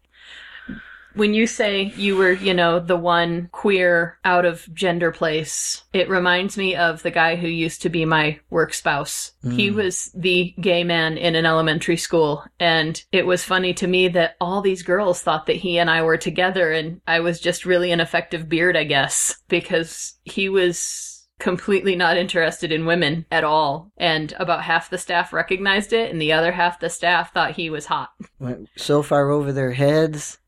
When 1.14 1.35
you 1.35 1.47
say 1.47 1.92
you 1.97 2.16
were, 2.16 2.33
you 2.33 2.55
know, 2.55 2.79
the 2.79 2.97
one 2.97 3.49
queer 3.51 4.18
out 4.25 4.44
of 4.44 4.73
gender 4.73 5.11
place, 5.11 5.83
it 5.92 6.09
reminds 6.09 6.57
me 6.57 6.77
of 6.77 7.03
the 7.03 7.11
guy 7.11 7.37
who 7.37 7.49
used 7.49 7.83
to 7.83 7.88
be 7.88 8.05
my 8.05 8.38
work 8.51 8.73
spouse. 8.73 9.33
He 9.42 9.71
Mm. 9.71 9.75
was 9.75 10.11
the 10.14 10.55
gay 10.61 10.85
man 10.85 11.18
in 11.18 11.35
an 11.35 11.47
elementary 11.47 11.97
school. 11.97 12.44
And 12.61 13.03
it 13.11 13.27
was 13.27 13.42
funny 13.42 13.75
to 13.75 13.87
me 13.88 14.09
that 14.09 14.37
all 14.40 14.61
these 14.61 14.83
girls 14.83 15.21
thought 15.23 15.47
that 15.47 15.57
he 15.57 15.79
and 15.79 15.90
I 15.90 16.03
were 16.03 16.18
together. 16.18 16.71
And 16.73 17.01
I 17.07 17.21
was 17.21 17.40
just 17.40 17.66
really 17.66 17.90
an 17.90 18.01
effective 18.01 18.49
beard, 18.49 18.77
I 18.77 18.85
guess, 18.85 19.37
because 19.49 20.14
he 20.25 20.49
was 20.49 21.27
completely 21.40 21.94
not 21.94 22.16
interested 22.16 22.73
in 22.73 22.85
women 22.85 23.25
at 23.31 23.44
all. 23.44 23.92
And 23.97 24.35
about 24.38 24.64
half 24.64 24.90
the 24.90 24.99
staff 24.99 25.33
recognized 25.33 25.92
it, 25.92 26.11
and 26.11 26.21
the 26.21 26.33
other 26.33 26.51
half 26.51 26.81
the 26.81 26.90
staff 26.90 27.33
thought 27.33 27.53
he 27.53 27.71
was 27.71 27.87
hot. 27.87 28.11
Went 28.40 28.68
so 28.77 29.03
far 29.03 29.31
over 29.31 29.53
their 29.53 29.73
heads. 29.73 30.38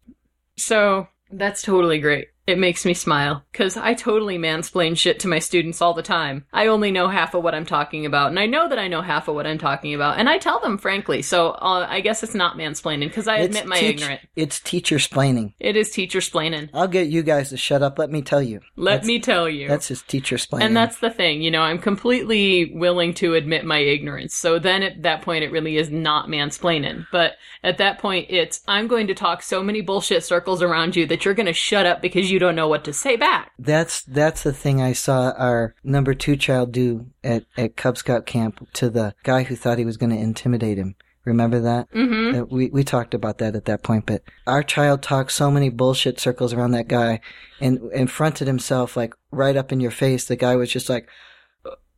So 0.61 1.09
that's 1.31 1.63
totally 1.63 1.99
great. 2.01 2.30
It 2.51 2.59
makes 2.59 2.85
me 2.85 2.95
smile 2.95 3.45
because 3.53 3.77
I 3.77 3.95
totally 3.95 4.37
mansplain 4.39 4.97
shit 4.99 5.21
to 5.21 5.29
my 5.29 5.39
students 5.39 5.81
all 5.81 5.95
the 5.95 6.03
time. 6.03 6.45
I 6.53 6.67
only 6.67 6.91
know 6.91 7.09
half 7.09 7.35
of 7.35 7.43
what 7.45 7.55
I'm 7.55 7.65
talking 7.65 8.05
about, 8.07 8.29
and 8.31 8.39
I 8.39 8.47
know 8.47 8.69
that 8.69 8.79
I 8.79 8.89
know 8.89 9.03
half 9.03 9.29
of 9.29 9.35
what 9.37 9.47
I'm 9.47 9.59
talking 9.59 9.95
about, 9.95 10.19
and 10.19 10.29
I 10.29 10.39
tell 10.39 10.61
them 10.61 10.77
frankly. 10.79 11.23
So 11.23 11.51
uh, 11.51 11.87
I 11.89 12.01
guess 12.01 12.23
it's 12.23 12.35
not 12.35 12.57
mansplaining 12.57 13.09
because 13.09 13.29
I 13.29 13.37
It's 13.39 13.47
admit 13.47 13.67
my 13.67 13.79
teach- 13.79 13.95
ignorant. 14.03 14.21
It's 14.37 14.61
teacher 14.61 14.97
splaining. 14.97 15.55
It 15.61 15.77
is 15.77 15.91
teacher 15.91 16.19
splaining. 16.21 16.69
I'll 16.75 16.89
get 16.89 17.07
you 17.09 17.23
guys 17.23 17.51
to 17.51 17.57
shut 17.57 17.83
up. 17.83 17.99
Let 17.99 18.11
me 18.11 18.21
tell 18.21 18.43
you. 18.43 18.61
Let 18.77 18.91
That's- 19.03 19.07
me 19.07 19.21
tell 19.21 19.49
you. 19.49 19.69
That's 19.69 19.87
just 19.89 20.09
teacher 20.09 20.37
splaining. 20.37 20.63
and 20.65 20.77
that's 20.77 20.99
the 20.99 21.11
thing, 21.11 21.41
you 21.43 21.51
know, 21.53 21.63
I'm 21.63 21.79
completely 21.79 22.73
willing 22.75 23.15
to 23.15 23.35
admit 23.35 23.65
my 23.65 23.79
ignorance. 23.79 24.35
So 24.35 24.59
then 24.59 24.83
at 24.83 25.03
that 25.03 25.23
point, 25.23 25.45
it 25.45 25.53
really 25.53 25.77
is 25.77 25.91
not 25.91 26.27
mansplaining. 26.27 27.07
But 27.13 27.35
at 27.63 27.79
that 27.79 27.99
point, 27.99 28.27
it's, 28.31 28.63
I'm 28.67 28.89
going 28.89 29.07
to 29.07 29.15
talk 29.15 29.43
so 29.43 29.63
many 29.63 29.81
bullshit 29.81 30.25
circles 30.25 30.61
around 30.63 30.97
you 30.97 31.07
that 31.07 31.25
you're 31.25 31.35
going 31.35 31.47
to 31.47 31.53
shut 31.53 31.87
up 31.87 32.03
because 32.03 32.31
you 32.33 32.40
don't 32.41 32.57
know 32.57 32.67
what 32.67 32.85
to 32.85 32.93
say 32.93 33.15
back. 33.15 33.53
That's 33.59 34.03
that's 34.03 34.43
the 34.43 34.53
thing 34.53 34.83
I 34.83 34.93
saw 34.93 35.31
our 35.39 35.77
number 35.85 36.15
two 36.15 36.37
child 36.37 36.73
do 36.73 37.07
at, 37.23 37.45
at 37.57 37.77
Cub 37.77 37.97
Scout 37.97 38.27
camp 38.27 38.67
to 38.73 38.91
the 38.91 39.15
guy 39.23 39.45
who 39.45 39.55
thought 39.55 39.79
he 39.79 39.85
was 39.85 39.97
going 39.97 40.11
to 40.11 40.19
intimidate 40.19 40.79
him. 40.79 40.97
Remember 41.25 41.61
that? 41.61 41.89
Mm-hmm. 41.93 42.41
Uh, 42.41 42.45
We 42.47 42.71
we 42.71 42.83
talked 42.83 43.15
about 43.15 43.39
that 43.39 43.55
at 43.55 43.67
that 43.67 43.83
point, 43.83 44.07
but 44.07 44.23
our 44.47 44.63
child 44.63 45.03
talked 45.03 45.31
so 45.33 45.51
many 45.51 45.69
bullshit 45.69 46.19
circles 46.19 46.53
around 46.53 46.73
that 46.73 46.89
guy, 46.89 47.21
and 47.61 47.79
and 47.93 48.11
fronted 48.11 48.47
himself 48.47 48.97
like 48.97 49.15
right 49.31 49.57
up 49.57 49.71
in 49.71 49.81
your 49.81 49.91
face. 49.91 50.25
The 50.25 50.37
guy 50.37 50.57
was 50.57 50.73
just 50.73 50.89
like, 50.89 51.09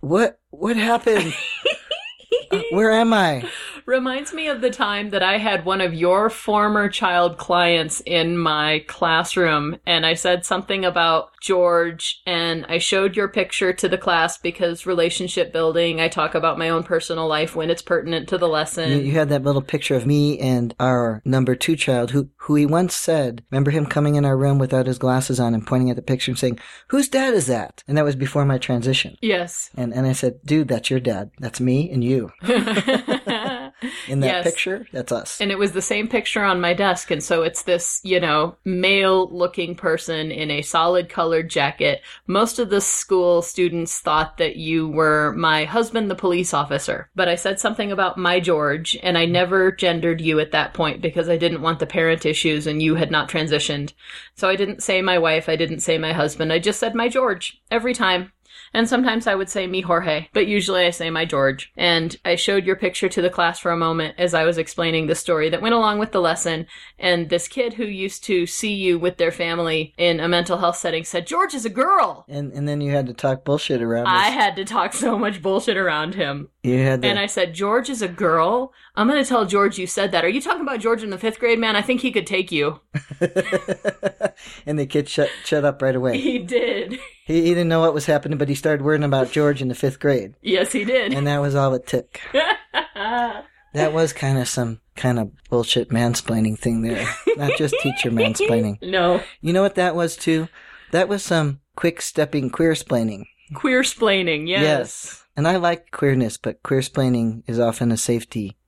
"What 0.01 0.41
what 0.51 0.77
happened? 0.77 1.33
Uh, 2.51 2.61
Where 2.71 2.91
am 2.93 3.13
I?" 3.13 3.49
Reminds 3.87 4.33
me 4.33 4.47
of 4.47 4.61
the 4.61 4.71
time 4.71 5.11
that 5.11 5.25
I 5.25 5.39
had 5.39 5.65
one 5.65 5.81
of 5.81 5.93
your 5.93 6.31
former 6.31 6.89
child 6.89 7.37
clients 7.37 8.01
in 8.07 8.39
my 8.39 8.85
classroom 8.87 9.77
and 9.87 10.07
I 10.07 10.15
said 10.15 10.45
something 10.45 10.85
about 10.85 11.31
George 11.41 12.23
and 12.25 12.65
I 12.69 12.79
showed 12.79 13.17
your 13.17 13.27
picture 13.27 13.73
to 13.73 13.89
the 13.89 13.99
class 13.99 14.39
because 14.39 14.87
relationship 14.87 15.53
building, 15.53 16.01
I 16.01 16.07
talk 16.07 16.37
about 16.37 16.59
my 16.59 16.69
own 16.69 16.85
personal 16.85 17.27
life 17.27 17.57
when 17.57 17.71
it's 17.71 17.83
pertinent 17.83 18.29
to 18.29 18.39
the 18.39 18.47
lesson. 18.49 18.91
You, 18.91 18.99
you 18.99 19.13
had 19.13 19.29
that 19.31 19.43
little 19.43 19.61
picture 19.63 19.97
of 19.97 20.07
me 20.07 20.39
and 20.39 20.75
our 20.79 21.21
number 21.25 21.57
two 21.57 21.75
child, 21.75 22.13
who 22.13 22.29
who 22.37 22.55
he 22.55 22.65
once 22.67 22.95
said. 22.95 23.43
Remember 23.51 23.73
him 23.73 23.87
coming 23.87 24.15
in 24.15 24.25
our 24.25 24.37
room 24.37 24.59
without 24.59 24.87
his 24.87 24.99
glasses 24.99 25.41
on 25.41 25.55
and 25.55 25.67
pointing 25.67 25.91
at 25.91 25.97
the 25.97 26.03
picture 26.03 26.31
and 26.31 26.39
saying, 26.39 26.61
"Whose 26.89 27.09
dad 27.09 27.35
is 27.35 27.49
that?" 27.49 27.83
And 27.89 27.99
that 27.99 28.05
was 28.05 28.17
before 28.17 28.45
my 28.45 28.59
transition. 28.59 29.17
yes. 29.21 29.71
And 29.77 29.93
and 29.93 30.07
I 30.07 30.13
said, 30.13 30.39
"Dude, 30.45 30.69
that's 30.69 30.91
your 30.91 31.01
dad. 31.01 31.31
That's 31.41 31.61
me 31.61 31.91
and 31.91 32.05
you." 32.05 32.22
In 34.07 34.21
that 34.21 34.27
Yes. 34.27 34.45
picture, 34.45 34.87
that's 34.93 35.11
us. 35.13 35.41
And 35.41 35.51
it 35.51 35.59
was 35.59 35.73
the 35.73 35.83
same 35.83 36.09
picture 36.09 36.43
on 36.45 36.61
my 36.61 36.73
desk. 36.75 37.11
And 37.11 37.23
so 37.23 37.43
it's 37.43 37.63
this, 37.63 38.01
you 38.05 38.21
know, 38.21 38.57
male 38.65 39.29
looking 39.31 39.75
person 39.75 40.31
in 40.31 40.51
a 40.51 40.63
solid 40.63 41.09
colored 41.09 41.51
jacket. 41.51 42.01
Most 42.27 42.59
of 42.59 42.71
the 42.71 42.81
school 42.81 43.43
students 43.43 43.99
thought 44.01 44.39
that 44.39 44.57
you 44.57 44.89
were 44.89 45.33
my 45.37 45.65
husband, 45.65 46.11
the 46.11 46.15
police 46.15 46.55
officer. 46.55 47.09
But 47.15 47.29
I 47.29 47.35
said 47.35 47.59
something 47.61 47.91
about 47.93 48.19
my 48.19 48.41
George, 48.41 48.97
and 49.03 49.19
I 49.19 49.25
never 49.25 49.73
gendered 49.73 50.21
you 50.21 50.39
at 50.41 50.53
that 50.53 50.75
point 50.75 51.01
because 51.01 51.29
I 51.29 51.37
didn't 51.37 51.63
want 51.63 51.79
the 51.79 51.87
parent 51.87 52.25
issues 52.27 52.67
and 52.67 52.83
you 52.83 52.95
had 52.95 53.11
not 53.11 53.29
transitioned. 53.29 53.93
So 54.37 54.49
I 54.49 54.57
didn't 54.57 54.83
say 54.83 55.03
my 55.03 55.19
wife, 55.19 55.49
I 55.49 55.57
didn't 55.57 55.81
say 55.81 55.99
my 55.99 56.13
husband, 56.13 56.53
I 56.53 56.59
just 56.59 56.81
said 56.81 56.95
my 56.95 57.09
George 57.09 57.61
every 57.71 57.95
time. 57.95 58.32
And 58.75 58.89
sometimes 58.89 59.27
I 59.27 59.35
would 59.35 59.49
say 59.49 59.67
me 59.67 59.81
Jorge, 59.83 60.29
but 60.33 60.47
usually 60.47 60.85
I 60.87 60.91
say 60.91 61.11
my 61.11 61.25
George. 61.25 61.73
And 61.77 62.17
I 62.25 62.37
showed 62.37 62.65
your 62.65 62.77
picture 62.77 63.09
to 63.09 63.23
the 63.23 63.31
class 63.31 63.59
for 63.59 63.71
a 63.71 63.77
moment 63.77 64.15
as 64.19 64.35
I 64.35 64.45
was 64.45 64.59
explaining 64.59 65.07
the 65.07 65.15
story 65.15 65.51
that 65.51 65.63
went 65.63 65.75
along 65.75 65.99
with 65.99 66.13
the 66.13 66.21
lesson. 66.21 66.67
And 66.99 67.29
this 67.29 67.49
kid 67.49 67.75
who 67.75 67.85
used 67.85 68.25
to 68.25 68.47
see 68.47 68.73
you 68.75 68.99
with 68.99 69.17
their 69.19 69.31
family 69.33 69.93
in 69.99 70.21
a 70.21 70.29
mental 70.29 70.59
health 70.59 70.77
setting 70.77 71.05
said, 71.05 71.27
George 71.27 71.55
is 71.55 71.65
a 71.65 71.71
girl. 71.71 72.25
and 72.29 72.53
and 72.53 72.67
then 72.69 72.81
you 72.81 72.93
had 72.93 73.07
to 73.07 73.15
talk 73.15 73.45
bullshit 73.45 73.83
around. 73.83 74.07
I 74.07 74.29
us. 74.29 74.35
had 74.35 74.57
to 74.57 74.65
talk 74.65 74.93
so 74.93 75.19
much 75.19 75.43
bullshit 75.43 75.77
around 75.77 76.15
him. 76.15 76.49
you 76.63 76.79
had 76.79 77.03
to, 77.03 77.09
And 77.09 77.19
I 77.19 77.27
said, 77.27 77.55
George 77.55 77.91
is 77.91 78.03
a 78.03 78.09
girl. 78.09 78.73
I'm 78.97 79.09
going 79.09 79.23
to 79.23 79.29
tell 79.29 79.45
George 79.47 79.79
you 79.79 79.87
said 79.87 80.13
that. 80.13 80.25
Are 80.25 80.29
you 80.29 80.41
talking 80.41 80.63
about 80.63 80.81
George 80.81 81.03
in 81.03 81.11
the 81.11 81.19
fifth 81.19 81.39
grade, 81.39 81.59
man? 81.59 81.77
I 81.77 81.83
think 81.83 82.01
he 82.01 82.13
could 82.13 82.27
take 82.27 82.53
you. 82.53 82.81
and 84.67 84.79
the 84.79 84.87
kid 84.87 85.09
shut 85.09 85.31
shut 85.45 85.65
up 85.65 85.83
right 85.83 85.97
away. 85.97 86.19
He 86.19 86.39
did. 86.39 86.99
He, 87.33 87.43
he 87.43 87.49
didn't 87.51 87.69
know 87.69 87.81
what 87.81 87.95
was 87.95 88.07
happening, 88.07 88.39
but 88.39 88.49
he 88.49 88.55
started 88.55 88.85
worrying 88.85 89.05
about 89.05 89.31
George 89.33 89.63
in 89.63 89.69
the 89.69 89.75
fifth 89.75 89.99
grade, 90.01 90.35
yes, 90.43 90.73
he 90.73 90.85
did. 90.85 91.13
and 91.15 91.27
that 91.27 91.41
was 91.41 91.55
all 91.55 91.75
it 91.75 91.87
took. 91.87 92.21
That 93.75 93.95
was 93.95 94.13
kind 94.13 94.39
of 94.39 94.49
some 94.49 94.81
kind 94.97 95.19
of 95.19 95.31
bullshit 95.49 95.89
mansplaining 95.89 96.59
thing 96.59 96.83
there, 96.83 97.09
not 97.39 97.57
just 97.57 97.75
teacher 97.81 98.11
mansplaining. 98.21 98.77
no. 98.83 99.23
You 99.41 99.55
know 99.55 99.63
what 99.63 99.77
that 99.77 99.97
was 99.97 100.15
too? 100.15 100.49
That 100.91 101.09
was 101.09 101.25
some 101.25 101.61
quick 101.75 102.03
stepping 102.03 102.51
queer 102.51 102.73
splaining. 102.75 103.25
Queer 103.55 103.81
splaining, 103.81 104.47
yes. 104.47 104.63
Yes. 104.63 105.25
And 105.39 105.49
I 105.49 105.57
like 105.57 105.91
queerness, 105.91 106.37
but 106.37 106.63
queer 106.63 106.81
splaining 106.81 107.45
is 107.47 107.59
often 107.59 107.91
a 107.91 107.97
safety. 107.97 108.59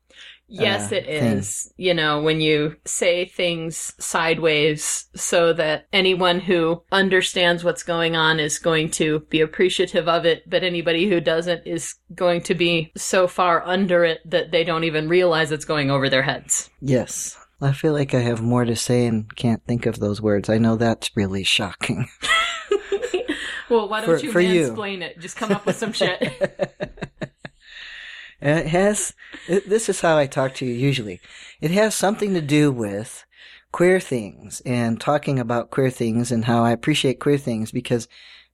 Yes, 0.48 0.92
uh, 0.92 0.96
it 0.96 1.04
thing. 1.07 1.72
You 1.76 1.94
know, 1.94 2.22
when 2.22 2.40
you 2.40 2.76
say 2.85 3.24
things 3.24 3.94
sideways 3.98 5.07
so 5.14 5.52
that 5.54 5.87
anyone 5.92 6.40
who 6.40 6.83
understands 6.92 7.64
what's 7.64 7.83
going 7.83 8.14
on 8.14 8.38
is 8.38 8.59
going 8.59 8.90
to 8.92 9.20
be 9.30 9.40
appreciative 9.40 10.09
of 10.09 10.26
it, 10.26 10.48
but 10.48 10.62
anybody 10.62 11.09
who 11.09 11.20
doesn't 11.20 11.66
is 11.66 11.94
going 12.14 12.42
to 12.42 12.54
be 12.54 12.92
so 12.96 13.26
far 13.26 13.62
under 13.66 14.04
it 14.04 14.20
that 14.30 14.50
they 14.50 14.64
don't 14.64 14.85
even 14.85 15.09
realize 15.09 15.50
it's 15.50 15.64
going 15.64 15.90
over 15.90 16.09
their 16.09 16.22
heads. 16.22 16.70
Yes. 16.80 17.38
I 17.61 17.72
feel 17.72 17.92
like 17.94 18.12
I 18.12 18.20
have 18.20 18.42
more 18.42 18.64
to 18.64 18.76
say 18.76 19.07
and 19.07 19.35
can't 19.37 19.64
think 19.64 19.87
of 19.87 19.98
those 19.98 20.20
words. 20.20 20.50
I 20.50 20.59
know 20.59 20.76
that's 20.76 21.16
really 21.16 21.44
shocking. 21.44 22.09
well, 23.70 23.88
why 23.88 24.02
don't 24.02 24.18
For- 24.20 24.24
you 24.24 24.33
for 24.33 24.40
you. 24.40 24.74
it? 24.85 25.18
Just 25.20 25.37
come 25.37 25.52
up 25.52 25.64
with 25.64 25.76
some 25.76 25.92
shit. 25.92 27.11
It 28.40 28.66
has, 28.66 29.14
this 29.49 29.88
is 29.88 30.01
how 30.01 30.16
I 30.18 30.27
talk 30.27 30.55
to 30.55 30.66
you 30.66 30.75
usually. 30.75 31.20
It 31.61 31.70
has 31.70 31.94
something 31.94 32.35
to 32.35 32.40
do 32.40 32.70
with 32.70 33.25
queer 33.73 33.99
things 34.01 34.62
and 34.64 35.01
talking 35.01 35.38
about 35.38 35.70
queer 35.70 35.90
things 35.90 36.31
and 36.31 36.44
how 36.44 36.62
I 36.64 36.70
appreciate 36.73 37.20
queer 37.20 37.38
things 37.38 37.73
because 37.73 38.07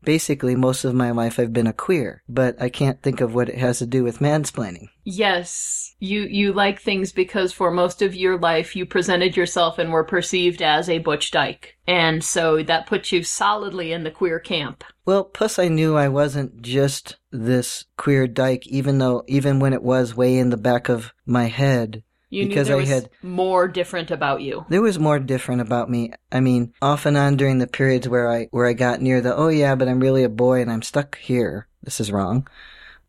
basically 0.02 0.56
most 0.56 0.84
of 0.84 0.94
my 0.94 1.10
life 1.10 1.38
I've 1.38 1.52
been 1.52 1.66
a 1.66 1.72
queer, 1.72 2.22
but 2.28 2.60
I 2.60 2.68
can't 2.68 3.02
think 3.02 3.20
of 3.20 3.34
what 3.34 3.48
it 3.48 3.58
has 3.58 3.78
to 3.78 3.86
do 3.86 4.02
with 4.02 4.18
mansplaining. 4.18 4.88
Yes, 5.04 5.94
you 5.98 6.22
you 6.22 6.52
like 6.52 6.80
things 6.80 7.12
because 7.12 7.52
for 7.52 7.70
most 7.70 8.02
of 8.02 8.14
your 8.14 8.38
life 8.38 8.76
you 8.76 8.86
presented 8.86 9.36
yourself 9.36 9.78
and 9.78 9.92
were 9.92 10.04
perceived 10.04 10.62
as 10.62 10.88
a 10.88 10.98
butch 10.98 11.30
dyke, 11.30 11.76
and 11.86 12.22
so 12.22 12.62
that 12.62 12.86
puts 12.86 13.12
you 13.12 13.22
solidly 13.22 13.92
in 13.92 14.04
the 14.04 14.10
queer 14.10 14.38
camp. 14.38 14.84
Well, 15.04 15.24
plus 15.24 15.58
I 15.58 15.68
knew 15.68 15.96
I 15.96 16.08
wasn't 16.08 16.62
just 16.62 17.16
this 17.32 17.84
queer 17.96 18.26
dyke, 18.26 18.66
even 18.66 18.98
though, 18.98 19.24
even 19.26 19.58
when 19.58 19.72
it 19.72 19.82
was 19.82 20.14
way 20.14 20.38
in 20.38 20.50
the 20.50 20.56
back 20.56 20.88
of 20.88 21.12
my 21.26 21.46
head, 21.46 22.02
You 22.30 22.46
Because 22.46 22.68
knew 22.68 22.74
there 22.74 22.76
I 22.76 22.80
was 22.80 22.88
had- 22.88 23.10
more 23.22 23.66
different 23.68 24.10
about 24.12 24.40
you. 24.40 24.64
there 24.68 24.80
was 24.82 24.98
more 24.98 25.18
different 25.18 25.60
about 25.60 25.90
me. 25.90 26.12
I 26.30 26.38
mean, 26.40 26.72
off 26.80 27.04
and 27.04 27.16
on 27.16 27.36
during 27.36 27.58
the 27.58 27.66
periods 27.66 28.08
where 28.08 28.30
I, 28.30 28.46
where 28.52 28.66
I 28.66 28.72
got 28.72 29.02
near 29.02 29.20
the, 29.20 29.34
oh 29.34 29.48
yeah, 29.48 29.74
but 29.74 29.88
I'm 29.88 29.98
really 30.00 30.22
a 30.22 30.28
boy 30.28 30.62
and 30.62 30.70
I'm 30.70 30.82
stuck 30.82 31.18
here. 31.18 31.66
This 31.82 31.98
is 32.00 32.12
wrong. 32.12 32.46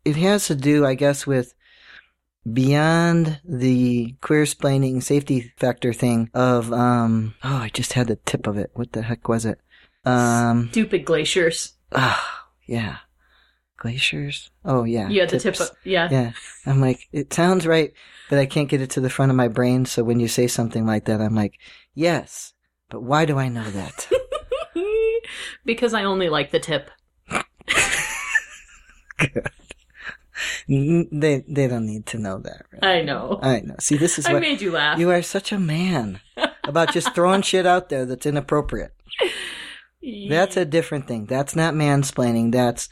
It 0.04 0.16
has 0.16 0.48
to 0.48 0.56
do, 0.56 0.84
I 0.84 0.94
guess, 0.94 1.24
with 1.26 1.54
beyond 2.50 3.40
the 3.44 4.16
queer 4.20 4.42
splaining 4.44 5.02
safety 5.02 5.52
factor 5.56 5.92
thing 5.92 6.28
of, 6.34 6.72
um, 6.72 7.34
oh, 7.44 7.56
I 7.56 7.68
just 7.68 7.92
had 7.92 8.08
the 8.08 8.16
tip 8.16 8.46
of 8.48 8.58
it. 8.58 8.70
What 8.74 8.92
the 8.92 9.02
heck 9.02 9.28
was 9.28 9.44
it? 9.44 9.60
Um, 10.04 10.68
Stupid 10.72 11.04
glaciers. 11.04 11.74
ah, 11.92 12.48
yeah. 12.66 12.96
Glaciers? 13.82 14.48
Oh 14.64 14.84
yeah. 14.84 15.08
You 15.08 15.18
had 15.22 15.30
the 15.30 15.40
tip 15.40 15.54
tips. 15.56 15.70
of 15.70 15.76
yeah. 15.82 16.08
Yeah. 16.08 16.32
I'm 16.66 16.80
like, 16.80 17.08
it 17.10 17.32
sounds 17.34 17.66
right, 17.66 17.92
but 18.30 18.38
I 18.38 18.46
can't 18.46 18.68
get 18.68 18.80
it 18.80 18.90
to 18.90 19.00
the 19.00 19.10
front 19.10 19.30
of 19.30 19.36
my 19.36 19.48
brain. 19.48 19.86
So 19.86 20.04
when 20.04 20.20
you 20.20 20.28
say 20.28 20.46
something 20.46 20.86
like 20.86 21.06
that, 21.06 21.20
I'm 21.20 21.34
like, 21.34 21.58
yes, 21.92 22.52
but 22.90 23.02
why 23.02 23.24
do 23.24 23.38
I 23.40 23.48
know 23.48 23.68
that? 23.68 24.08
because 25.64 25.94
I 25.94 26.04
only 26.04 26.28
like 26.28 26.52
the 26.52 26.60
tip. 26.60 26.92
N- 30.70 31.08
they 31.10 31.44
they 31.48 31.66
don't 31.66 31.86
need 31.86 32.06
to 32.06 32.18
know 32.18 32.38
that. 32.38 32.62
Right? 32.72 32.84
I 32.84 33.02
know. 33.02 33.40
I 33.42 33.62
know. 33.62 33.74
See, 33.80 33.96
this 33.96 34.16
is 34.16 34.26
I 34.26 34.32
what 34.34 34.42
made 34.42 34.60
you 34.60 34.70
laugh. 34.70 34.96
you 34.96 35.10
are 35.10 35.22
such 35.22 35.50
a 35.50 35.58
man 35.58 36.20
about 36.62 36.92
just 36.92 37.16
throwing 37.16 37.42
shit 37.42 37.66
out 37.66 37.88
there 37.88 38.06
that's 38.06 38.26
inappropriate. 38.26 38.94
That's 40.28 40.56
a 40.56 40.64
different 40.64 41.06
thing. 41.06 41.26
That's 41.26 41.54
not 41.54 41.74
mansplaining. 41.74 42.50
That's 42.50 42.88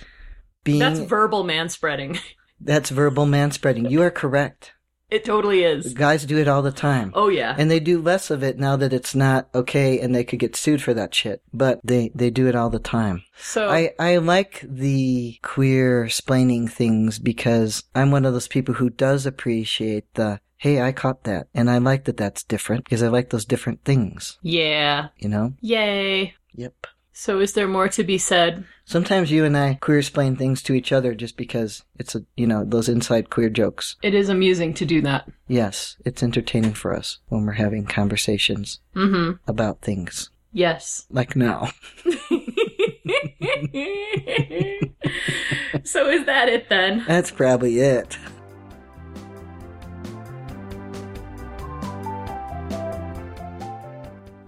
being 0.65 0.79
That's 0.79 1.01
verbal 1.01 1.45
manspreading. 1.45 2.21
That's 2.61 2.91
verbal 2.91 3.27
manspreading. 3.27 3.91
You 3.91 4.03
are 4.03 4.11
correct. 4.11 4.73
It 5.11 5.25
totally 5.25 5.65
is. 5.65 5.93
Guys 5.93 6.25
do 6.25 6.39
it 6.39 6.47
all 6.47 6.63
the 6.63 6.71
time. 6.71 7.11
Oh 7.15 7.29
yeah. 7.29 7.57
And 7.59 7.71
they 7.71 7.81
do 7.81 8.01
less 8.01 8.31
of 8.31 8.45
it 8.45 8.59
now 8.59 8.77
that 8.77 8.93
it's 8.93 9.15
not 9.15 9.49
okay 9.55 9.99
and 9.99 10.15
they 10.15 10.23
could 10.23 10.39
get 10.39 10.55
sued 10.55 10.81
for 10.81 10.95
that 10.95 11.15
shit. 11.15 11.43
But 11.53 11.81
they, 11.83 12.13
they 12.15 12.31
do 12.31 12.47
it 12.47 12.55
all 12.55 12.71
the 12.71 12.79
time. 12.79 13.25
So 13.37 13.69
I, 13.69 13.93
I 13.99 14.19
like 14.19 14.65
the 14.69 15.39
queer 15.43 16.05
splaining 16.05 16.71
things 16.71 17.19
because 17.19 17.83
I'm 17.95 18.13
one 18.13 18.25
of 18.25 18.33
those 18.33 18.49
people 18.49 18.75
who 18.75 18.89
does 18.89 19.27
appreciate 19.27 20.15
the, 20.15 20.41
hey, 20.59 20.81
I 20.81 20.93
caught 20.93 21.25
that. 21.25 21.49
And 21.55 21.69
I 21.69 21.79
like 21.79 22.05
that 22.05 22.17
that's 22.17 22.45
different 22.45 22.85
because 22.85 23.03
I 23.03 23.09
like 23.09 23.31
those 23.31 23.45
different 23.45 23.85
things, 23.85 24.39
yeah. 24.43 25.09
you 25.19 25.29
know? 25.29 25.55
Yay. 25.61 26.35
Yep. 26.55 26.87
So 27.21 27.39
is 27.39 27.53
there 27.53 27.69
more 27.69 27.87
to 27.87 28.03
be 28.03 28.17
said? 28.17 28.65
Sometimes 28.87 29.31
you 29.31 29.45
and 29.45 29.55
I 29.55 29.75
queer 29.75 29.99
explain 29.99 30.37
things 30.37 30.63
to 30.63 30.73
each 30.73 30.91
other 30.91 31.15
just 31.15 31.37
because 31.37 31.85
it's 31.99 32.15
a, 32.15 32.25
you 32.35 32.47
know, 32.47 32.65
those 32.65 32.89
inside 32.89 33.29
queer 33.29 33.51
jokes. 33.51 33.97
It 34.03 34.15
is 34.15 34.31
amusing 34.31 34.73
to 34.73 34.87
do 34.87 35.03
that. 35.03 35.29
Yes, 35.47 35.99
it's 36.07 36.23
entertaining 36.23 36.73
for 36.73 36.97
us 36.97 37.19
when 37.29 37.45
we're 37.45 37.53
having 37.53 37.85
conversations 37.85 38.81
Mm-hmm. 38.97 39.33
about 39.47 39.83
things. 39.83 40.31
Yes. 40.55 41.05
Like 41.11 41.37
now. 41.37 41.73
so 45.85 46.09
is 46.09 46.25
that 46.25 46.49
it 46.49 46.71
then? 46.71 47.05
That's 47.07 47.31
probably 47.31 47.81
it. 47.81 48.17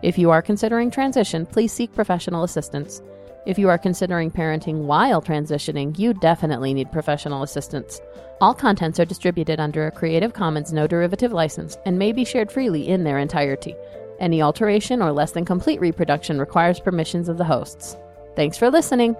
If 0.00 0.16
you 0.16 0.30
are 0.30 0.40
considering 0.40 0.92
transition, 0.92 1.44
please 1.44 1.72
seek 1.72 1.92
professional 1.92 2.44
assistance. 2.44 3.02
If 3.46 3.58
you 3.58 3.68
are 3.68 3.78
considering 3.78 4.30
parenting 4.30 4.84
while 4.84 5.20
transitioning, 5.20 5.98
you 5.98 6.14
definitely 6.14 6.72
need 6.72 6.92
professional 6.92 7.42
assistance. 7.42 8.00
All 8.40 8.54
contents 8.54 9.00
are 9.00 9.04
distributed 9.04 9.58
under 9.58 9.88
a 9.88 9.90
Creative 9.90 10.32
Commons 10.32 10.72
no 10.72 10.86
derivative 10.86 11.32
license 11.32 11.76
and 11.84 11.98
may 11.98 12.12
be 12.12 12.24
shared 12.24 12.52
freely 12.52 12.86
in 12.86 13.02
their 13.02 13.18
entirety. 13.18 13.74
Any 14.20 14.40
alteration 14.40 15.02
or 15.02 15.10
less 15.10 15.32
than 15.32 15.44
complete 15.44 15.80
reproduction 15.80 16.38
requires 16.38 16.78
permissions 16.78 17.28
of 17.28 17.36
the 17.36 17.44
hosts. 17.44 17.96
Thanks 18.36 18.56
for 18.56 18.70
listening. 18.70 19.16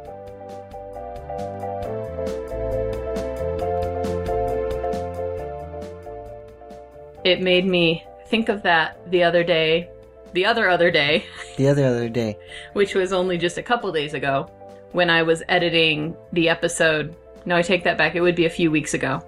It 7.24 7.40
made 7.40 7.66
me 7.66 8.04
think 8.28 8.48
of 8.48 8.62
that 8.62 9.10
the 9.10 9.24
other 9.24 9.42
day, 9.42 9.90
the 10.32 10.44
other 10.46 10.68
other 10.68 10.90
day, 10.90 11.24
The 11.56 11.68
other 11.68 11.84
other 11.86 12.08
day. 12.08 12.38
which 12.72 12.94
was 12.94 13.12
only 13.12 13.38
just 13.38 13.58
a 13.58 13.62
couple 13.62 13.90
days 13.92 14.14
ago, 14.14 14.50
when 14.92 15.10
I 15.10 15.22
was 15.22 15.42
editing 15.48 16.16
the 16.32 16.48
episode. 16.48 17.14
No, 17.44 17.56
I 17.56 17.62
take 17.62 17.84
that 17.84 17.96
back. 17.98 18.14
It 18.14 18.20
would 18.20 18.34
be 18.36 18.46
a 18.46 18.50
few 18.50 18.70
weeks 18.70 18.94
ago 18.94 19.20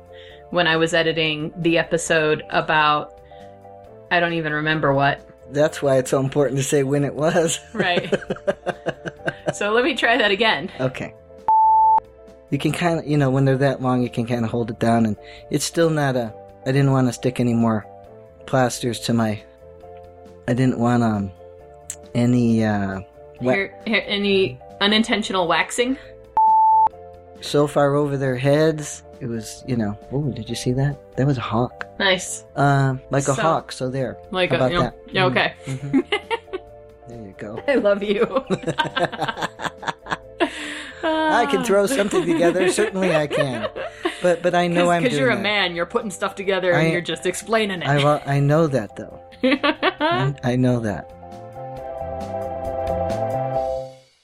when 0.50 0.66
I 0.66 0.76
was 0.76 0.94
editing 0.94 1.52
the 1.58 1.78
episode 1.78 2.42
about. 2.50 3.20
I 4.10 4.18
don't 4.20 4.32
even 4.34 4.52
remember 4.52 4.92
what. 4.92 5.26
That's 5.52 5.80
why 5.82 5.98
it's 5.98 6.10
so 6.10 6.20
important 6.20 6.58
to 6.58 6.64
say 6.64 6.82
when 6.82 7.04
it 7.04 7.14
was. 7.14 7.58
Right. 7.72 8.12
so 9.54 9.72
let 9.72 9.84
me 9.84 9.94
try 9.94 10.16
that 10.16 10.30
again. 10.30 10.70
okay. 10.80 11.14
You 12.50 12.58
can 12.58 12.72
kind 12.72 12.98
of, 12.98 13.06
you 13.06 13.16
know, 13.16 13.30
when 13.30 13.44
they're 13.44 13.56
that 13.58 13.80
long, 13.80 14.02
you 14.02 14.10
can 14.10 14.26
kind 14.26 14.44
of 14.44 14.50
hold 14.50 14.70
it 14.70 14.80
down, 14.80 15.06
and 15.06 15.16
it's 15.50 15.64
still 15.64 15.88
not 15.90 16.16
a. 16.16 16.34
I 16.66 16.72
didn't 16.72 16.90
want 16.90 17.06
to 17.06 17.12
stick 17.12 17.38
any 17.38 17.54
more 17.54 17.86
plasters 18.46 18.98
to 19.00 19.14
my. 19.14 19.42
I 20.48 20.55
didn't 20.55 20.79
want 20.79 21.03
um 21.03 21.31
any 22.14 22.64
uh 22.64 23.00
wa- 23.40 23.53
Here, 23.53 23.74
here, 23.87 24.05
any 24.07 24.59
unintentional 24.81 25.46
waxing? 25.48 25.96
so 27.42 27.66
far 27.66 27.94
over 27.94 28.16
their 28.18 28.37
heads. 28.37 29.03
It 29.20 29.26
was, 29.26 29.64
you 29.66 29.76
know. 29.76 29.98
Oh, 30.12 30.22
did 30.31 30.48
you 30.48 30.55
see 30.55 30.72
that? 30.72 30.96
That 31.16 31.26
was 31.26 31.37
a 31.38 31.42
hawk. 31.42 31.87
Nice. 31.98 32.44
Um, 32.57 33.00
like 33.11 33.22
a 33.24 33.35
So- 33.35 33.42
hawk. 33.42 33.72
So 33.72 33.88
there. 33.90 34.18
Like 34.31 34.50
How 34.50 34.57
a, 34.57 34.59
about 34.59 34.72
you 34.72 34.79
know, 34.79 34.83
that? 34.85 34.94
yeah, 35.12 35.24
okay. 35.26 35.55
Mhm. 35.66 36.05
there 37.09 37.18
you 37.26 37.35
go. 37.38 37.62
I 37.68 37.74
love 37.76 38.03
you. 38.03 38.24
I 41.03 41.46
can 41.50 41.64
throw 41.64 41.87
something 41.87 42.26
together. 42.26 42.68
Certainly, 42.72 43.14
I 43.14 43.26
can. 43.26 43.68
But 44.22 44.42
but 44.42 44.55
I 44.55 44.66
know 44.66 44.90
I'm 44.90 45.03
because 45.03 45.16
doing 45.16 45.24
you're 45.26 45.33
a 45.33 45.37
that. 45.37 45.42
man, 45.42 45.74
you're 45.74 45.87
putting 45.87 46.11
stuff 46.11 46.35
together 46.35 46.74
I- 46.74 46.81
and 46.83 46.92
you're 46.92 47.00
just 47.00 47.24
explaining 47.26 47.83
I 47.83 47.98
it. 47.98 48.05
wa- 48.05 48.20
I 48.26 48.40
know 48.40 48.66
that 48.66 48.96
though. 48.96 49.18
I, 49.42 50.57
know 50.57 50.81
that. 50.81 51.11